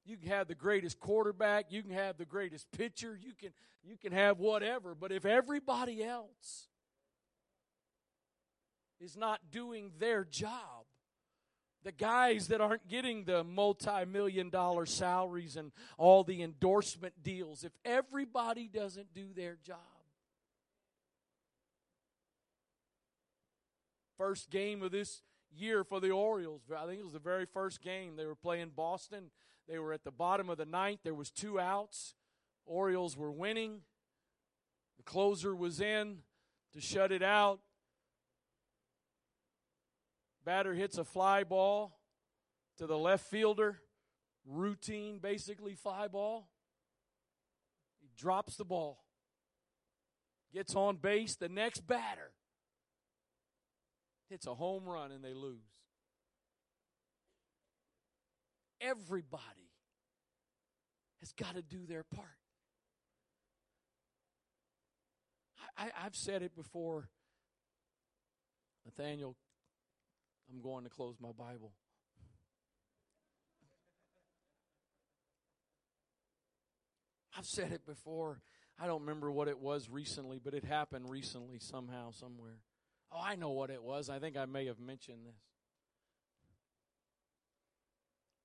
You 0.07 0.17
can 0.17 0.27
have 0.29 0.47
the 0.47 0.55
greatest 0.55 0.99
quarterback, 0.99 1.71
you 1.71 1.81
can 1.81 1.91
have 1.91 2.17
the 2.17 2.25
greatest 2.25 2.71
pitcher, 2.71 3.17
you 3.19 3.33
can 3.33 3.51
you 3.83 3.97
can 3.97 4.11
have 4.11 4.39
whatever, 4.39 4.95
but 4.95 5.11
if 5.11 5.25
everybody 5.25 6.03
else 6.03 6.67
is 8.99 9.15
not 9.15 9.39
doing 9.51 9.91
their 9.99 10.23
job, 10.23 10.85
the 11.85 11.91
guys 11.91 12.47
that 12.47 12.61
aren't 12.61 12.87
getting 12.87 13.25
the 13.25 13.43
multi 13.43 14.05
million 14.05 14.49
dollar 14.49 14.87
salaries 14.87 15.55
and 15.55 15.71
all 15.99 16.23
the 16.23 16.41
endorsement 16.41 17.13
deals, 17.23 17.63
if 17.63 17.71
everybody 17.85 18.67
doesn't 18.67 19.13
do 19.13 19.27
their 19.35 19.55
job. 19.63 19.77
First 24.17 24.49
game 24.49 24.81
of 24.81 24.91
this 24.91 25.21
year 25.55 25.83
for 25.83 25.99
the 25.99 26.09
Orioles, 26.09 26.61
I 26.75 26.87
think 26.87 26.99
it 26.99 27.03
was 27.03 27.13
the 27.13 27.19
very 27.19 27.45
first 27.45 27.81
game. 27.81 28.15
They 28.15 28.25
were 28.25 28.35
playing 28.35 28.71
Boston. 28.75 29.29
They 29.69 29.77
were 29.77 29.93
at 29.93 30.03
the 30.03 30.11
bottom 30.11 30.49
of 30.49 30.57
the 30.57 30.65
ninth. 30.65 31.01
There 31.03 31.13
was 31.13 31.29
two 31.29 31.59
outs. 31.59 32.15
Orioles 32.65 33.15
were 33.15 33.31
winning. 33.31 33.81
The 34.97 35.03
closer 35.03 35.55
was 35.55 35.79
in 35.79 36.17
to 36.73 36.81
shut 36.81 37.11
it 37.11 37.21
out. 37.21 37.59
Batter 40.45 40.75
hits 40.75 40.97
a 40.99 41.03
fly 41.03 41.43
ball 41.43 41.99
to 42.77 42.85
the 42.85 42.97
left 42.97 43.25
fielder. 43.25 43.79
Routine, 44.45 45.17
basically, 45.17 45.73
fly 45.73 46.07
ball. 46.07 46.47
He 47.99 48.09
drops 48.15 48.55
the 48.55 48.65
ball. 48.65 49.03
Gets 50.53 50.75
on 50.75 50.97
base. 50.97 51.35
The 51.35 51.49
next 51.49 51.87
batter 51.87 52.31
hits 54.29 54.45
a 54.45 54.53
home 54.53 54.85
run 54.85 55.11
and 55.11 55.23
they 55.23 55.33
lose. 55.33 55.57
Everybody 58.79 59.41
has 61.21 61.31
got 61.33 61.55
to 61.55 61.63
do 61.63 61.87
their 61.87 62.03
part. 62.03 62.27
I, 65.77 65.89
have 65.95 66.15
said 66.15 66.43
it 66.43 66.55
before. 66.55 67.09
Nathaniel 68.85 69.35
I'm 70.51 70.61
going 70.61 70.83
to 70.83 70.89
close 70.89 71.15
my 71.19 71.31
Bible. 71.31 71.71
I've 77.37 77.45
said 77.45 77.71
it 77.71 77.85
before. 77.85 78.41
I 78.79 78.87
don't 78.87 79.01
remember 79.01 79.31
what 79.31 79.47
it 79.47 79.59
was 79.59 79.89
recently, 79.89 80.39
but 80.43 80.53
it 80.53 80.63
happened 80.63 81.09
recently 81.09 81.59
somehow, 81.59 82.11
somewhere. 82.11 82.59
Oh, 83.11 83.19
I 83.21 83.35
know 83.35 83.51
what 83.51 83.69
it 83.69 83.83
was. 83.83 84.09
I 84.09 84.19
think 84.19 84.37
I 84.37 84.45
may 84.45 84.65
have 84.65 84.79
mentioned 84.79 85.25
this. 85.25 85.35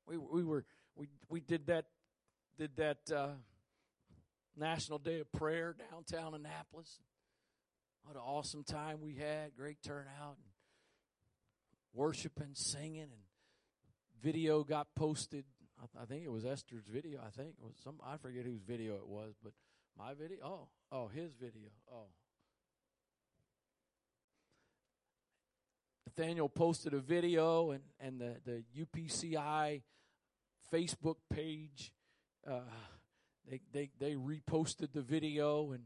We 0.07 0.19
we 0.19 0.43
were 0.43 0.65
we 0.97 1.09
we 1.29 1.41
did 1.41 1.67
that 1.67 1.87
did 2.59 2.77
that 2.77 2.99
uh, 3.15 3.29
National 4.57 4.99
Day 4.99 5.21
of 5.21 5.31
Prayer 5.33 5.75
downtown 5.91 6.35
Annapolis. 6.35 7.01
What 8.03 8.17
an 8.17 8.23
awesome 8.25 8.65
time 8.65 9.01
we 9.01 9.15
had! 9.15 9.55
Great 9.57 9.83
turnout, 9.83 10.37
worshiping, 11.93 12.51
singing, 12.55 13.03
and 13.03 13.23
video 14.23 14.65
got 14.65 14.89
posted. 14.95 15.45
I, 15.81 16.03
I 16.03 16.05
think 16.07 16.25
it 16.25 16.31
was 16.31 16.45
Esther's 16.45 16.85
video. 16.87 17.21
I 17.25 17.31
think 17.31 17.55
it 17.59 17.65
was 17.65 17.77
some. 17.83 17.97
I 18.05 18.17
forget 18.17 18.45
whose 18.45 18.63
video 18.63 18.95
it 18.97 19.07
was, 19.07 19.35
but 19.43 19.53
my 19.99 20.15
video. 20.15 20.39
Oh, 20.45 20.69
oh, 20.93 21.09
his 21.09 21.33
video. 21.35 21.71
Oh, 21.93 22.07
Nathaniel 26.07 26.49
posted 26.49 26.95
a 26.95 27.01
video, 27.01 27.71
and 27.71 27.83
and 28.01 28.21
the 28.21 28.37
the 28.45 28.85
UPCI 28.85 29.83
Facebook 30.73 31.17
page. 31.33 31.93
Uh, 32.47 32.61
they, 33.49 33.61
they 33.73 33.91
they 33.99 34.15
reposted 34.15 34.93
the 34.93 35.03
video, 35.03 35.73
and 35.73 35.85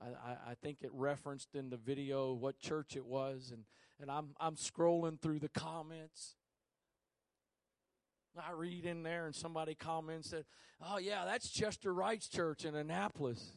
I, 0.00 0.50
I 0.50 0.54
think 0.62 0.78
it 0.82 0.90
referenced 0.92 1.54
in 1.54 1.70
the 1.70 1.76
video 1.76 2.32
what 2.32 2.58
church 2.58 2.96
it 2.96 3.06
was, 3.06 3.50
and 3.52 3.64
and 4.00 4.10
I'm 4.10 4.30
I'm 4.40 4.56
scrolling 4.56 5.20
through 5.20 5.38
the 5.38 5.48
comments. 5.48 6.34
I 8.38 8.52
read 8.52 8.84
in 8.84 9.02
there, 9.02 9.24
and 9.24 9.34
somebody 9.34 9.74
comments 9.74 10.30
that, 10.30 10.44
"Oh 10.82 10.98
yeah, 10.98 11.24
that's 11.24 11.50
Chester 11.50 11.92
Wright's 11.92 12.28
church 12.28 12.64
in 12.64 12.74
Annapolis." 12.74 13.56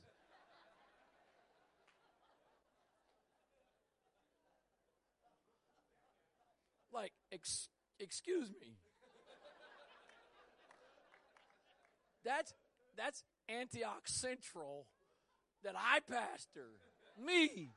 like, 6.99 7.13
ex- 7.31 7.69
excuse 7.99 8.49
me. 8.49 8.75
That's 12.25 12.53
that's 12.97 13.23
Antioch 13.47 14.03
Central 14.05 14.85
that 15.63 15.75
I 15.77 15.99
pastor. 16.01 16.67
Me, 17.17 17.71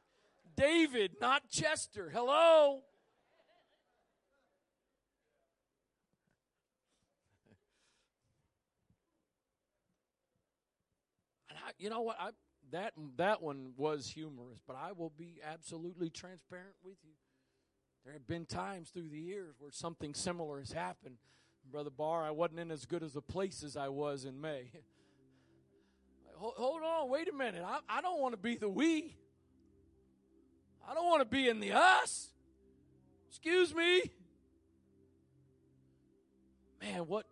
David, 0.56 1.12
not 1.20 1.48
Chester. 1.50 2.10
Hello. 2.12 2.82
I, 11.64 11.70
you 11.78 11.90
know 11.90 12.00
what? 12.02 12.16
I 12.18 12.30
that 12.72 12.92
that 13.16 13.42
one 13.42 13.72
was 13.76 14.08
humorous, 14.08 14.60
but 14.66 14.76
I 14.76 14.92
will 14.92 15.12
be 15.16 15.40
absolutely 15.44 16.10
transparent 16.10 16.74
with 16.82 16.96
you. 17.04 17.12
There 18.04 18.14
have 18.14 18.26
been 18.26 18.46
times 18.46 18.90
through 18.90 19.10
the 19.10 19.18
years 19.18 19.54
where 19.58 19.70
something 19.70 20.14
similar 20.14 20.58
has 20.58 20.72
happened. 20.72 21.16
Brother 21.70 21.90
Barr, 21.90 22.24
I 22.24 22.32
wasn't 22.32 22.58
in 22.60 22.70
as 22.72 22.84
good 22.84 23.04
as 23.04 23.12
the 23.12 23.22
places 23.22 23.76
I 23.76 23.88
was 23.88 24.24
in 24.24 24.40
May. 24.40 24.72
hold 26.36 26.82
on, 26.82 27.08
wait 27.08 27.28
a 27.28 27.32
minute. 27.32 27.62
I, 27.64 27.78
I 27.88 28.00
don't 28.00 28.20
want 28.20 28.32
to 28.32 28.38
be 28.38 28.56
the 28.56 28.68
we. 28.68 29.16
I 30.88 30.94
don't 30.94 31.06
want 31.06 31.20
to 31.20 31.24
be 31.24 31.48
in 31.48 31.60
the 31.60 31.72
us. 31.72 32.30
Excuse 33.28 33.74
me. 33.74 34.02
Man, 36.80 37.06
what 37.06 37.26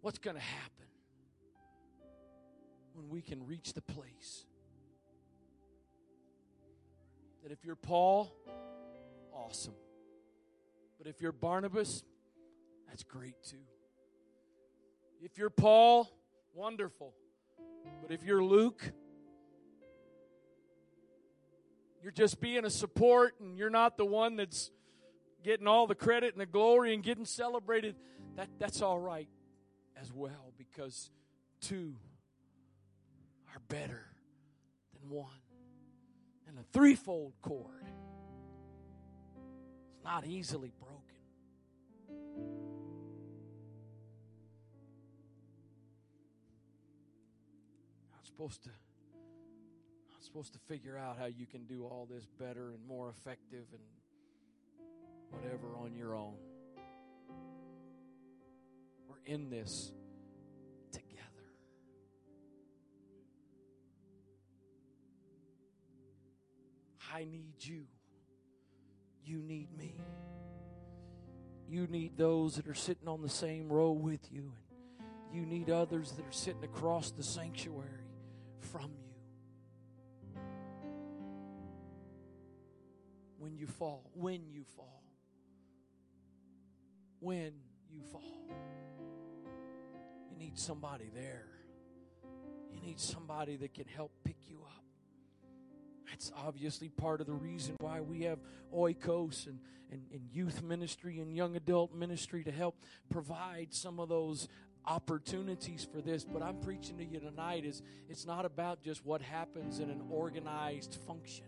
what's 0.00 0.18
going 0.18 0.36
to 0.36 0.42
happen 0.42 0.86
when 2.94 3.08
we 3.08 3.20
can 3.20 3.46
reach 3.46 3.72
the 3.72 3.82
place 3.82 4.44
that 7.42 7.52
if 7.52 7.64
you're 7.64 7.76
Paul, 7.76 8.34
awesome. 9.32 9.74
But 10.98 11.06
if 11.06 11.20
you're 11.20 11.32
Barnabas, 11.32 12.02
that's 12.88 13.02
great 13.02 13.42
too. 13.42 13.56
If 15.20 15.36
you're 15.36 15.50
Paul, 15.50 16.10
wonderful. 16.54 17.14
But 18.00 18.10
if 18.10 18.24
you're 18.24 18.42
Luke, 18.42 18.82
you're 22.04 22.12
just 22.12 22.38
being 22.38 22.66
a 22.66 22.70
support 22.70 23.32
and 23.40 23.56
you're 23.56 23.70
not 23.70 23.96
the 23.96 24.04
one 24.04 24.36
that's 24.36 24.70
getting 25.42 25.66
all 25.66 25.86
the 25.86 25.94
credit 25.94 26.34
and 26.34 26.40
the 26.40 26.46
glory 26.46 26.92
and 26.92 27.02
getting 27.02 27.24
celebrated, 27.24 27.96
that, 28.36 28.46
that's 28.58 28.82
all 28.82 28.98
right 28.98 29.26
as 29.98 30.12
well 30.12 30.52
because 30.58 31.10
two 31.62 31.94
are 33.54 33.60
better 33.68 34.04
than 35.00 35.08
one. 35.08 35.30
And 36.46 36.58
a 36.58 36.62
threefold 36.74 37.32
cord 37.40 37.88
is 39.88 40.04
not 40.04 40.26
easily 40.26 40.72
broken. 40.78 41.00
supposed 48.26 48.64
to 48.64 48.70
supposed 50.24 50.54
to 50.54 50.58
figure 50.60 50.96
out 50.96 51.18
how 51.18 51.26
you 51.26 51.46
can 51.46 51.64
do 51.64 51.84
all 51.84 52.08
this 52.10 52.26
better 52.38 52.70
and 52.70 52.86
more 52.86 53.10
effective 53.10 53.66
and 53.72 53.82
whatever 55.30 55.76
on 55.76 55.94
your 55.94 56.14
own. 56.14 56.34
We're 59.08 59.32
in 59.32 59.50
this 59.50 59.92
together. 60.92 61.24
I 67.12 67.24
need 67.24 67.54
you. 67.58 67.84
You 69.24 69.42
need 69.42 69.76
me. 69.76 69.94
You 71.68 71.86
need 71.86 72.16
those 72.16 72.56
that 72.56 72.66
are 72.66 72.74
sitting 72.74 73.08
on 73.08 73.22
the 73.22 73.28
same 73.28 73.70
row 73.70 73.92
with 73.92 74.32
you. 74.32 74.52
And 75.00 75.34
you 75.34 75.46
need 75.46 75.70
others 75.70 76.12
that 76.12 76.26
are 76.26 76.32
sitting 76.32 76.64
across 76.64 77.10
the 77.10 77.22
sanctuary 77.22 78.06
from 78.58 78.90
you. 78.96 79.03
When 83.44 83.58
you 83.58 83.66
fall, 83.66 84.10
when 84.14 84.40
you 84.50 84.64
fall, 84.74 85.02
when 87.20 87.52
you 87.90 88.00
fall, 88.10 88.48
you 90.30 90.38
need 90.38 90.58
somebody 90.58 91.10
there. 91.14 91.44
You 92.72 92.80
need 92.80 92.98
somebody 92.98 93.56
that 93.56 93.74
can 93.74 93.84
help 93.84 94.12
pick 94.24 94.38
you 94.48 94.62
up. 94.64 94.82
That's 96.08 96.32
obviously 96.34 96.88
part 96.88 97.20
of 97.20 97.26
the 97.26 97.34
reason 97.34 97.76
why 97.80 98.00
we 98.00 98.22
have 98.22 98.38
oikos 98.74 99.46
and, 99.46 99.58
and, 99.92 100.06
and, 100.10 100.22
youth 100.32 100.62
ministry 100.62 101.20
and 101.20 101.36
young 101.36 101.54
adult 101.54 101.94
ministry 101.94 102.44
to 102.44 102.50
help 102.50 102.82
provide 103.10 103.74
some 103.74 104.00
of 104.00 104.08
those 104.08 104.48
opportunities 104.86 105.86
for 105.92 106.00
this, 106.00 106.24
but 106.24 106.42
I'm 106.42 106.60
preaching 106.60 106.96
to 106.96 107.04
you 107.04 107.20
tonight 107.20 107.66
is 107.66 107.82
it's 108.08 108.24
not 108.24 108.46
about 108.46 108.82
just 108.82 109.04
what 109.04 109.20
happens 109.20 109.80
in 109.80 109.90
an 109.90 110.00
organized 110.08 110.96
function. 111.06 111.44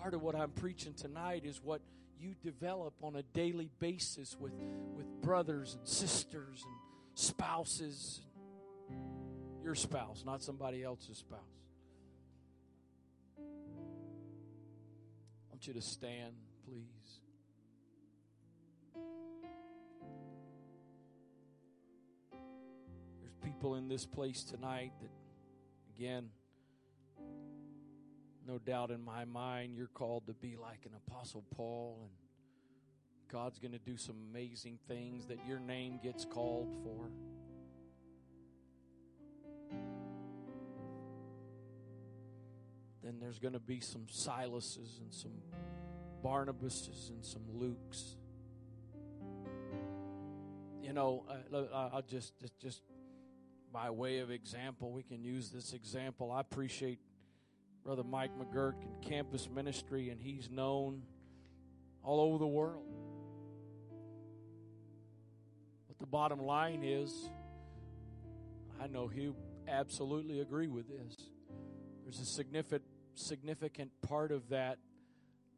Part 0.00 0.14
of 0.14 0.22
what 0.22 0.34
I'm 0.34 0.50
preaching 0.52 0.94
tonight 0.94 1.42
is 1.44 1.60
what 1.62 1.82
you 2.18 2.34
develop 2.42 2.94
on 3.02 3.16
a 3.16 3.22
daily 3.22 3.68
basis 3.80 4.34
with, 4.40 4.54
with 4.96 5.04
brothers 5.20 5.74
and 5.74 5.86
sisters 5.86 6.64
and 6.64 6.74
spouses. 7.14 8.22
Your 9.62 9.74
spouse, 9.74 10.22
not 10.24 10.42
somebody 10.42 10.82
else's 10.82 11.18
spouse. 11.18 11.40
I 13.38 13.42
want 15.50 15.66
you 15.66 15.74
to 15.74 15.82
stand, 15.82 16.32
please. 16.66 17.20
There's 23.20 23.34
people 23.44 23.74
in 23.74 23.86
this 23.88 24.06
place 24.06 24.44
tonight 24.44 24.92
that, 25.02 25.10
again, 25.94 26.30
no 28.50 28.58
doubt 28.58 28.90
in 28.90 29.04
my 29.04 29.24
mind, 29.24 29.76
you're 29.76 29.86
called 29.86 30.26
to 30.26 30.34
be 30.34 30.56
like 30.60 30.84
an 30.84 30.90
Apostle 31.06 31.44
Paul, 31.54 32.00
and 32.02 32.10
God's 33.30 33.60
going 33.60 33.70
to 33.70 33.78
do 33.78 33.96
some 33.96 34.16
amazing 34.28 34.80
things 34.88 35.26
that 35.26 35.38
your 35.46 35.60
name 35.60 36.00
gets 36.02 36.24
called 36.24 36.68
for. 36.82 37.10
Then 43.04 43.20
there's 43.20 43.38
going 43.38 43.52
to 43.54 43.60
be 43.60 43.78
some 43.78 44.06
Silases 44.12 44.98
and 44.98 45.12
some 45.12 45.32
Barnabases 46.24 47.10
and 47.10 47.24
some 47.24 47.42
Lukes. 47.54 48.16
You 50.82 50.92
know, 50.92 51.24
I'll 51.72 52.02
just 52.02 52.32
just 52.60 52.82
by 53.72 53.90
way 53.90 54.18
of 54.18 54.32
example, 54.32 54.90
we 54.90 55.04
can 55.04 55.22
use 55.22 55.50
this 55.50 55.72
example. 55.72 56.32
I 56.32 56.40
appreciate 56.40 56.98
Brother 57.84 58.04
Mike 58.04 58.30
McGurk 58.38 58.82
and 58.82 59.02
campus 59.02 59.48
ministry, 59.48 60.10
and 60.10 60.20
he's 60.20 60.50
known 60.50 61.02
all 62.02 62.20
over 62.20 62.38
the 62.38 62.46
world. 62.46 62.86
But 65.88 65.98
the 65.98 66.06
bottom 66.06 66.40
line 66.40 66.82
is 66.84 67.12
I 68.82 68.86
know 68.86 69.08
he'll 69.08 69.36
absolutely 69.68 70.40
agree 70.40 70.68
with 70.68 70.88
this. 70.88 71.16
There's 72.04 72.20
a 72.20 72.24
significant 72.24 72.84
significant 73.14 73.90
part 74.06 74.32
of 74.32 74.48
that 74.48 74.78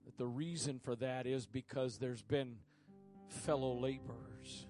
that 0.04 0.16
the 0.18 0.26
reason 0.26 0.80
for 0.82 0.96
that 0.96 1.26
is 1.26 1.46
because 1.46 1.98
there's 1.98 2.22
been 2.22 2.56
fellow 3.28 3.78
laborers. 3.78 4.66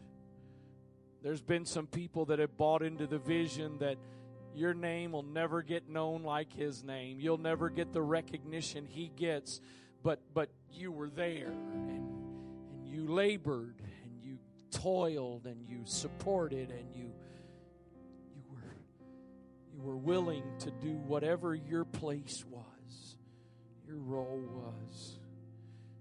There's 1.23 1.41
been 1.41 1.65
some 1.65 1.87
people 1.87 2.27
that 2.27 2.39
have 2.39 2.57
bought 2.57 2.83
into 2.83 3.07
the 3.07 3.19
vision 3.19 3.79
that 3.79 3.97
your 4.55 4.75
name 4.75 5.13
will 5.13 5.23
never 5.23 5.63
get 5.63 5.89
known 5.89 6.23
like 6.23 6.53
his 6.53 6.85
name. 6.85 7.21
You'll 7.21 7.39
never 7.39 7.71
get 7.71 7.93
the 7.93 8.03
recognition 8.03 8.87
he 8.87 9.11
gets, 9.17 9.61
but 10.03 10.21
but 10.35 10.51
you 10.71 10.93
were 10.93 11.09
there 11.09 11.49
and 11.49 11.89
and 12.71 12.87
you 12.87 13.07
labored 13.07 13.81
and 14.05 14.13
you 14.23 14.39
toiled 14.71 15.47
and 15.47 15.67
you 15.69 15.81
supported 15.85 16.71
and 16.71 16.95
you 16.95 17.13
you 18.35 18.43
were 18.51 18.77
you 19.73 19.81
were 19.81 19.97
willing 19.97 20.45
to 20.61 20.71
do 20.71 20.93
whatever 21.07 21.55
your 21.55 21.85
place 21.85 22.45
was, 22.51 23.17
your 23.87 23.99
role 23.99 24.43
was. 24.51 25.19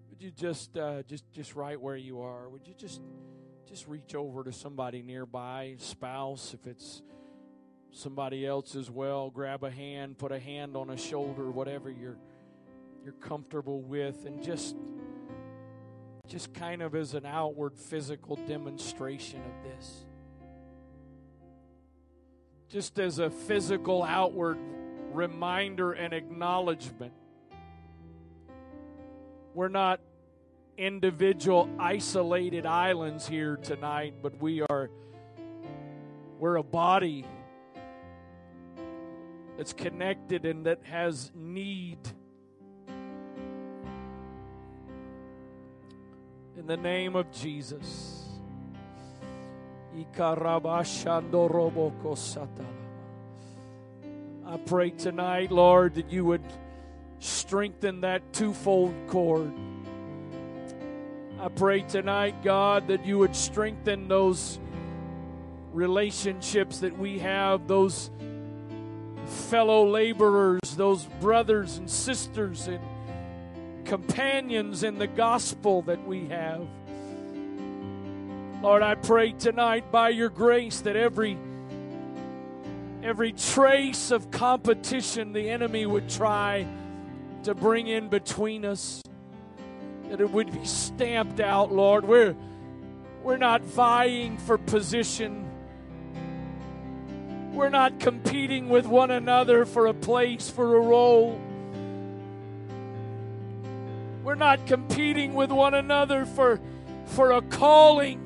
Would 0.10 0.22
you 0.22 0.32
just 0.32 0.78
uh, 0.78 1.04
just 1.04 1.32
just 1.32 1.56
right 1.56 1.80
where 1.80 1.96
you 1.96 2.22
are? 2.22 2.50
Would 2.50 2.68
you 2.68 2.74
just 2.74 3.02
just 3.68 3.88
reach 3.88 4.16
over 4.16 4.44
to 4.44 4.52
somebody 4.52 5.02
nearby, 5.02 5.76
spouse, 5.78 6.54
if 6.54 6.68
it's 6.68 7.02
somebody 7.92 8.46
else 8.46 8.76
as 8.76 8.90
well. 8.90 9.30
Grab 9.30 9.64
a 9.64 9.72
hand, 9.72 10.18
put 10.18 10.32
a 10.32 10.40
hand 10.40 10.76
on 10.76 10.90
a 10.90 10.98
shoulder, 10.98 11.50
whatever 11.52 11.90
you're 11.90 12.18
you're 13.04 13.14
comfortable 13.14 13.82
with, 13.82 14.26
and 14.26 14.44
just 14.44 14.76
just 16.28 16.54
kind 16.54 16.82
of 16.82 16.96
as 16.96 17.14
an 17.14 17.26
outward 17.26 17.78
physical 17.78 18.36
demonstration 18.48 19.42
of 19.42 19.64
this. 19.64 20.06
Just 22.70 23.00
as 23.00 23.20
a 23.20 23.30
physical 23.30 24.02
outward 24.02 24.58
reminder 25.12 25.92
and 25.92 26.14
acknowledgement. 26.14 27.14
We're 29.54 29.68
not 29.68 30.00
individual 30.78 31.70
isolated 31.78 32.66
islands 32.66 33.28
here 33.28 33.58
tonight, 33.58 34.16
but 34.22 34.42
we 34.42 34.62
are 34.62 34.90
we're 36.40 36.56
a 36.56 36.64
body 36.64 37.26
that's 39.58 39.74
connected 39.74 40.46
and 40.46 40.66
that 40.66 40.80
has 40.84 41.32
need. 41.36 42.00
In 46.58 46.68
the 46.68 46.78
name 46.78 47.16
of 47.16 47.32
Jesus. 47.32 48.18
I 54.46 54.58
pray 54.66 54.90
tonight, 54.92 55.52
Lord, 55.52 55.96
that 55.96 56.12
you 56.12 56.26
would 56.26 56.44
strengthen 57.20 58.02
that 58.02 58.34
twofold 58.34 58.94
cord. 59.08 59.52
I 61.40 61.48
pray 61.50 61.82
tonight, 61.82 62.44
God, 62.44 62.88
that 62.88 63.06
you 63.06 63.18
would 63.18 63.36
strengthen 63.36 64.08
those 64.08 64.60
relationships 65.72 66.80
that 66.80 66.98
we 66.98 67.20
have, 67.20 67.68
those 67.68 68.12
fellow 69.32 69.88
laborers, 69.88 70.60
those 70.76 71.06
brothers 71.20 71.78
and 71.78 71.90
sisters 71.90 72.68
and 72.68 72.80
companions 73.86 74.84
in 74.84 74.98
the 74.98 75.08
gospel 75.08 75.82
that 75.84 76.06
we 76.08 76.28
have. 76.28 76.68
Lord, 78.62 78.84
I 78.84 78.96
pray 78.96 79.32
tonight 79.32 79.92
by 79.92 80.10
your 80.10 80.30
grace 80.30 80.82
that 80.82 80.96
every 80.96 81.38
every 83.04 83.32
trace 83.32 84.12
of 84.12 84.30
competition 84.30 85.34
the 85.34 85.50
enemy 85.50 85.86
would 85.86 86.08
try 86.08 86.68
to 87.44 87.56
bring 87.56 87.88
in 87.88 88.08
between 88.10 88.64
us 88.64 89.02
that 90.10 90.22
it 90.22 90.30
would 90.30 90.52
be 90.52 90.66
stamped 90.66 91.40
out, 91.40 91.72
Lord. 91.72 92.06
We're 92.06 92.36
we're 93.24 93.38
not 93.38 93.62
vying 93.62 94.38
for 94.38 94.58
position. 94.58 95.51
We're 97.62 97.70
not 97.70 98.00
competing 98.00 98.70
with 98.70 98.88
one 98.88 99.12
another 99.12 99.66
for 99.66 99.86
a 99.86 99.94
place, 99.94 100.50
for 100.50 100.78
a 100.78 100.80
role. 100.82 101.40
We're 104.24 104.34
not 104.34 104.66
competing 104.66 105.36
with 105.36 105.52
one 105.52 105.76
another 105.76 106.26
for, 106.26 106.60
for 107.06 107.34
a 107.34 107.44
calling. 107.44 108.20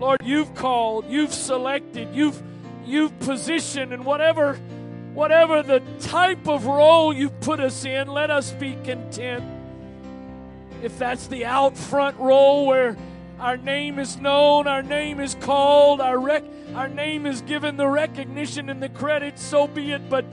Lord, 0.00 0.20
you've 0.24 0.54
called, 0.54 1.04
you've 1.10 1.34
selected, 1.34 2.14
you've 2.14 2.42
you've 2.86 3.18
positioned, 3.20 3.92
and 3.92 4.06
whatever 4.06 4.54
whatever 5.12 5.62
the 5.62 5.82
type 6.00 6.48
of 6.48 6.64
role 6.64 7.12
you've 7.12 7.38
put 7.40 7.60
us 7.60 7.84
in, 7.84 8.08
let 8.08 8.30
us 8.30 8.52
be 8.52 8.74
content. 8.84 9.44
If 10.82 10.98
that's 10.98 11.26
the 11.26 11.44
out 11.44 11.76
front 11.76 12.18
role 12.18 12.66
where 12.66 12.96
our 13.38 13.56
name 13.56 13.98
is 13.98 14.16
known, 14.16 14.66
our 14.66 14.82
name 14.82 15.20
is 15.20 15.34
called, 15.40 16.00
our 16.00 16.18
rec- 16.18 16.44
our 16.74 16.88
name 16.88 17.26
is 17.26 17.40
given 17.42 17.76
the 17.76 17.88
recognition 17.88 18.68
and 18.68 18.82
the 18.82 18.88
credit, 18.88 19.38
so 19.38 19.66
be 19.66 19.92
it. 19.92 20.08
But 20.08 20.24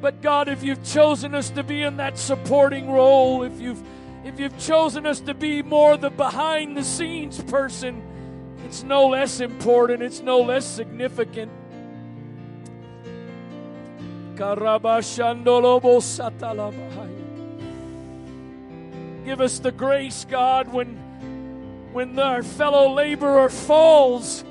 but 0.00 0.20
God, 0.20 0.48
if 0.48 0.62
you've 0.62 0.84
chosen 0.84 1.34
us 1.34 1.50
to 1.50 1.62
be 1.62 1.82
in 1.82 1.96
that 1.96 2.18
supporting 2.18 2.90
role, 2.90 3.42
if 3.42 3.60
you've 3.60 3.82
if 4.24 4.40
you've 4.40 4.58
chosen 4.58 5.06
us 5.06 5.20
to 5.20 5.34
be 5.34 5.62
more 5.62 5.96
the 5.96 6.10
behind 6.10 6.76
the 6.76 6.84
scenes 6.84 7.42
person, 7.42 8.02
it's 8.64 8.82
no 8.82 9.08
less 9.08 9.40
important, 9.40 10.02
it's 10.02 10.20
no 10.20 10.40
less 10.40 10.64
significant. 10.64 11.50
Give 19.24 19.40
us 19.40 19.58
the 19.58 19.72
grace, 19.72 20.26
God, 20.28 20.72
when 20.72 21.03
when 21.94 22.18
our 22.18 22.42
fellow 22.42 22.92
laborer 22.92 23.48
falls, 23.48 24.42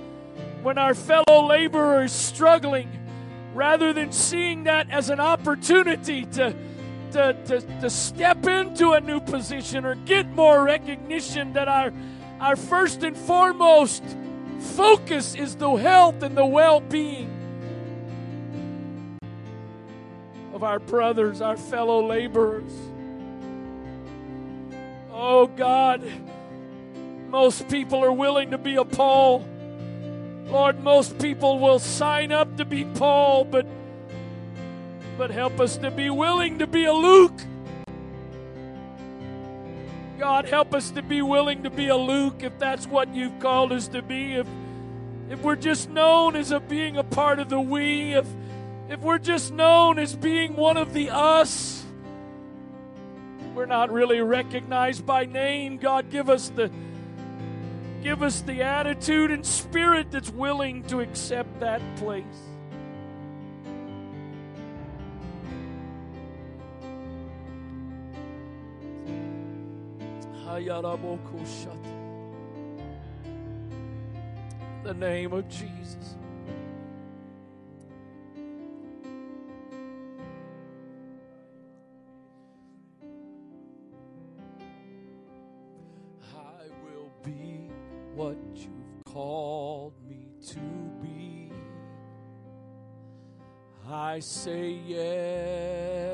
when 0.62 0.78
our 0.78 0.94
fellow 0.96 1.46
laborer 1.46 2.06
is 2.06 2.14
struggling, 2.14 2.89
rather 3.54 3.91
than 3.91 4.14
seeing 4.14 4.64
that 4.64 4.89
as 4.89 5.10
an 5.10 5.20
opportunity 5.20 6.24
to, 6.24 6.56
to, 7.12 7.34
to, 7.46 7.60
to 7.82 7.89
step 7.89 8.48
into 8.48 8.91
a 8.91 9.02
new 9.02 9.20
position 9.20 9.84
or 9.84 9.96
get 9.96 10.26
more 10.30 10.64
recognition, 10.64 11.52
that 11.52 11.68
our, 11.68 11.91
our 12.39 12.56
first 12.56 13.04
and 13.04 13.18
foremost 13.18 14.02
focus 14.60 15.36
is 15.36 15.58
the 15.58 15.70
health 15.74 16.24
and 16.24 16.38
the 16.38 16.46
well 16.46 16.80
being 16.80 17.30
of 20.54 20.64
our 20.64 20.80
brothers, 20.80 21.41
our 21.41 21.58
fellow 21.58 22.08
laborers. 22.08 22.72
Oh 25.12 25.48
God 25.48 26.10
most 27.34 27.67
people 27.67 28.05
are 28.05 28.11
willing 28.11 28.51
to 28.51 28.59
be 28.59 28.75
a 28.75 28.86
Paul. 28.86 29.43
Lord, 30.45 30.84
most 30.84 31.17
people 31.17 31.57
will 31.57 31.79
sign 31.79 32.31
up 32.31 32.57
to 32.57 32.63
be 32.63 32.86
Paul, 32.86 33.43
but 33.43 33.65
but 35.17 35.31
help 35.31 35.59
us 35.59 35.77
to 35.77 35.89
be 35.89 36.11
willing 36.11 36.59
to 36.59 36.67
be 36.67 36.86
a 36.86 36.93
Luke. 36.93 37.41
God, 40.19 40.45
help 40.45 40.75
us 40.75 40.91
to 40.91 41.01
be 41.01 41.23
willing 41.23 41.63
to 41.63 41.71
be 41.71 41.88
a 41.88 41.97
Luke 41.97 42.43
if 42.43 42.59
that's 42.59 42.86
what 42.86 43.15
you've 43.15 43.39
called 43.39 43.71
us 43.71 43.88
to 43.88 44.03
be. 44.03 44.34
If 44.34 44.47
if 45.31 45.41
we're 45.41 45.55
just 45.55 45.89
known 45.89 46.36
as 46.36 46.51
a 46.51 46.59
being 46.59 46.97
a 46.97 47.03
part 47.03 47.39
of 47.39 47.49
the 47.49 47.59
we, 47.59 48.13
if 48.13 48.27
if 48.89 48.99
we're 48.99 49.17
just 49.17 49.51
known 49.51 49.97
as 49.97 50.15
being 50.15 50.55
one 50.55 50.77
of 50.77 50.93
the 50.93 51.09
us, 51.09 51.84
we're 53.55 53.65
not 53.65 53.91
really 53.91 54.21
recognized 54.21 55.03
by 55.03 55.25
name. 55.25 55.77
God, 55.77 56.11
give 56.11 56.29
us 56.29 56.49
the 56.49 56.69
Give 58.04 58.22
us 58.22 58.41
the 58.41 58.62
attitude 58.62 59.32
and 59.32 59.45
spirit 59.45 60.12
that's 60.12 60.30
willing 60.30 60.84
to 60.84 60.99
accept 60.99 61.62
that 61.62 61.82
place. 61.95 62.26
The 74.84 74.93
name 74.93 75.32
of 75.32 75.47
Jesus. 75.47 76.16
What 88.16 88.38
you've 88.53 89.03
called 89.05 89.93
me 90.07 90.28
to 90.47 90.59
be. 91.01 91.51
I 93.89 94.20
say 94.20 94.70
yes. 94.86 96.14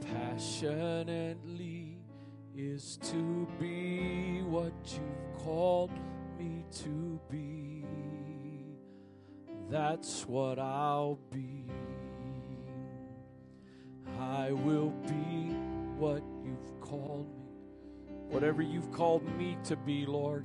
passionately 0.00 1.98
is 2.56 2.98
to 3.02 3.46
be 3.60 4.42
what 4.42 4.72
you've 4.84 5.42
called 5.44 5.90
me 6.38 6.64
to 6.82 7.20
be. 7.30 7.61
That's 9.72 10.28
what 10.28 10.58
I'll 10.58 11.18
be. 11.32 11.64
I 14.20 14.52
will 14.52 14.90
be 14.90 15.54
what 15.96 16.22
you've 16.44 16.80
called 16.82 17.26
me. 17.26 18.14
Whatever 18.28 18.60
you've 18.60 18.92
called 18.92 19.26
me 19.38 19.56
to 19.64 19.76
be, 19.76 20.04
Lord. 20.04 20.44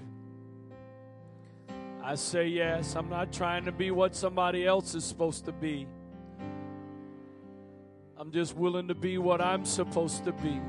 I 2.02 2.16
say 2.16 2.48
yes. 2.48 2.96
I'm 2.96 3.10
not 3.10 3.34
trying 3.34 3.66
to 3.66 3.74
be 3.74 3.92
what 3.92 4.16
somebody 4.16 4.66
else 4.66 4.96
is 4.96 5.04
supposed 5.04 5.44
to 5.44 5.52
be. 5.52 5.88
I'm 8.18 8.32
just 8.32 8.56
willing 8.56 8.88
to 8.88 8.96
be 8.96 9.18
what 9.18 9.42
I'm 9.42 9.66
supposed 9.66 10.24
to 10.24 10.32
be. 10.32 10.62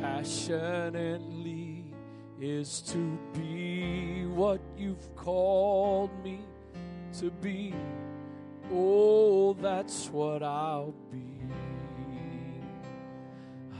Passionately 0.00 1.37
is 2.40 2.80
to 2.82 3.18
be 3.34 4.24
what 4.26 4.60
you've 4.76 5.14
called 5.16 6.10
me 6.22 6.40
to 7.18 7.30
be. 7.30 7.74
Oh, 8.72 9.54
that's 9.54 10.08
what 10.10 10.42
I'll 10.42 10.94
be. 11.10 11.24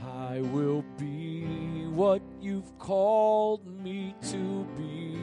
I 0.04 0.40
will 0.40 0.84
be 0.98 1.86
what 1.86 2.22
you've 2.40 2.78
called 2.78 3.66
me 3.66 4.14
to 4.30 4.66
be. 4.76 5.16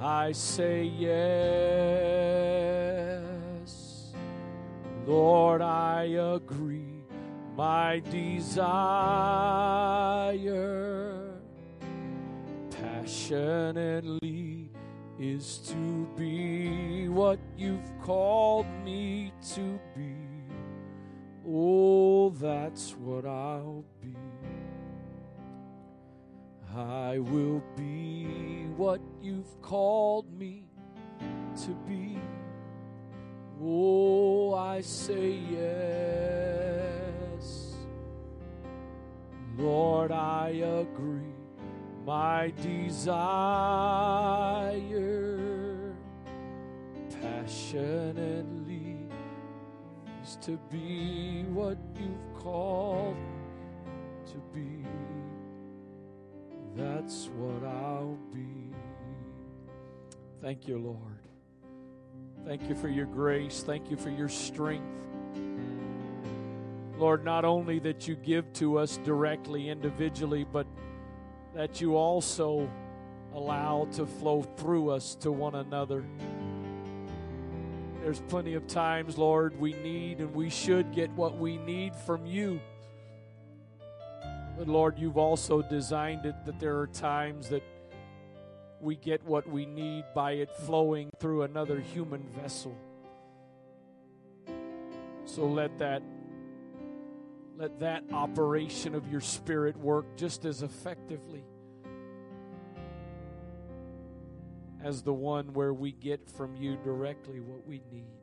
I 0.00 0.32
say 0.32 0.82
yes. 0.82 1.94
Lord, 5.06 5.62
I 5.62 6.04
agree. 6.04 7.04
My 7.56 8.00
desire 8.10 9.04
passionately 13.04 14.70
is 15.18 15.58
to 15.58 16.08
be 16.16 17.06
what 17.08 17.38
you've 17.54 17.92
called 18.00 18.66
me 18.82 19.30
to 19.54 19.78
be. 19.94 20.16
Oh, 21.46 22.30
that's 22.30 22.94
what 22.94 23.26
I'll 23.26 23.84
be. 24.00 24.16
I 26.74 27.18
will 27.18 27.62
be 27.76 28.24
what 28.74 29.02
you've 29.20 29.60
called 29.60 30.32
me 30.32 30.64
to 31.62 31.72
be. 31.86 32.18
Oh, 33.62 34.54
I 34.54 34.80
say 34.80 35.38
yes. 35.52 36.64
Lord, 39.58 40.10
I 40.10 40.48
agree. 40.64 41.33
My 42.04 42.52
desire 42.60 43.14
passionately 47.22 48.98
is 50.22 50.36
to 50.42 50.58
be 50.70 51.44
what 51.48 51.78
you've 51.98 52.34
called 52.42 53.16
to 54.26 54.36
be. 54.52 54.84
That's 56.76 57.30
what 57.38 57.64
I'll 57.66 58.18
be. 58.30 58.74
Thank 60.42 60.68
you, 60.68 60.76
Lord. 60.76 60.98
Thank 62.44 62.68
you 62.68 62.74
for 62.74 62.88
your 62.88 63.06
grace. 63.06 63.62
Thank 63.66 63.90
you 63.90 63.96
for 63.96 64.10
your 64.10 64.28
strength. 64.28 64.84
Lord, 66.98 67.24
not 67.24 67.46
only 67.46 67.78
that 67.78 68.06
you 68.06 68.14
give 68.14 68.52
to 68.54 68.78
us 68.78 68.98
directly, 68.98 69.70
individually, 69.70 70.44
but 70.44 70.66
that 71.54 71.80
you 71.80 71.96
also 71.96 72.68
allow 73.34 73.86
to 73.92 74.06
flow 74.06 74.42
through 74.42 74.90
us 74.90 75.14
to 75.16 75.32
one 75.32 75.54
another. 75.54 76.04
There's 78.02 78.20
plenty 78.28 78.54
of 78.54 78.66
times, 78.66 79.16
Lord, 79.16 79.58
we 79.58 79.72
need 79.72 80.18
and 80.18 80.34
we 80.34 80.50
should 80.50 80.92
get 80.92 81.10
what 81.12 81.38
we 81.38 81.56
need 81.56 81.94
from 81.94 82.26
you. 82.26 82.60
But 84.58 84.68
Lord, 84.68 84.98
you've 84.98 85.16
also 85.16 85.62
designed 85.62 86.26
it 86.26 86.34
that 86.44 86.60
there 86.60 86.78
are 86.78 86.86
times 86.86 87.48
that 87.48 87.62
we 88.80 88.96
get 88.96 89.24
what 89.24 89.48
we 89.48 89.64
need 89.64 90.04
by 90.14 90.32
it 90.32 90.50
flowing 90.50 91.10
through 91.18 91.42
another 91.42 91.80
human 91.80 92.22
vessel. 92.40 92.76
So 95.24 95.46
let 95.46 95.78
that 95.78 96.02
let 97.56 97.78
that 97.80 98.04
operation 98.12 98.94
of 98.94 99.10
your 99.10 99.20
spirit 99.20 99.76
work 99.76 100.16
just 100.16 100.44
as 100.44 100.62
effectively 100.62 101.44
as 104.82 105.02
the 105.02 105.12
one 105.12 105.52
where 105.54 105.72
we 105.72 105.92
get 105.92 106.28
from 106.28 106.54
you 106.56 106.76
directly 106.84 107.40
what 107.40 107.66
we 107.66 107.80
need. 107.90 108.18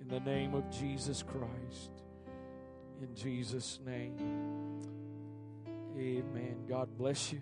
In 0.00 0.08
the 0.08 0.20
name 0.20 0.54
of 0.54 0.68
Jesus 0.70 1.22
Christ. 1.22 1.90
In 3.00 3.14
Jesus' 3.14 3.78
name. 3.86 4.16
Amen. 5.96 6.56
God 6.68 6.88
bless 6.96 7.32
you. 7.32 7.40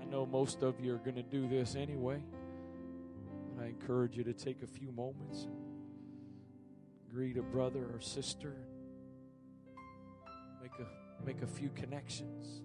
I 0.00 0.04
know 0.04 0.24
most 0.24 0.62
of 0.62 0.80
you 0.80 0.94
are 0.94 0.98
going 0.98 1.16
to 1.16 1.22
do 1.22 1.48
this 1.48 1.74
anyway. 1.74 2.22
And 3.50 3.60
I 3.60 3.66
encourage 3.66 4.16
you 4.16 4.24
to 4.24 4.32
take 4.32 4.62
a 4.62 4.66
few 4.66 4.92
moments 4.92 5.48
greet 7.12 7.36
a 7.36 7.42
brother 7.42 7.86
or 7.92 8.00
sister. 8.00 8.54
Make 10.62 10.72
a 10.78 11.24
make 11.26 11.42
a 11.42 11.46
few 11.46 11.70
connections. 11.70 12.62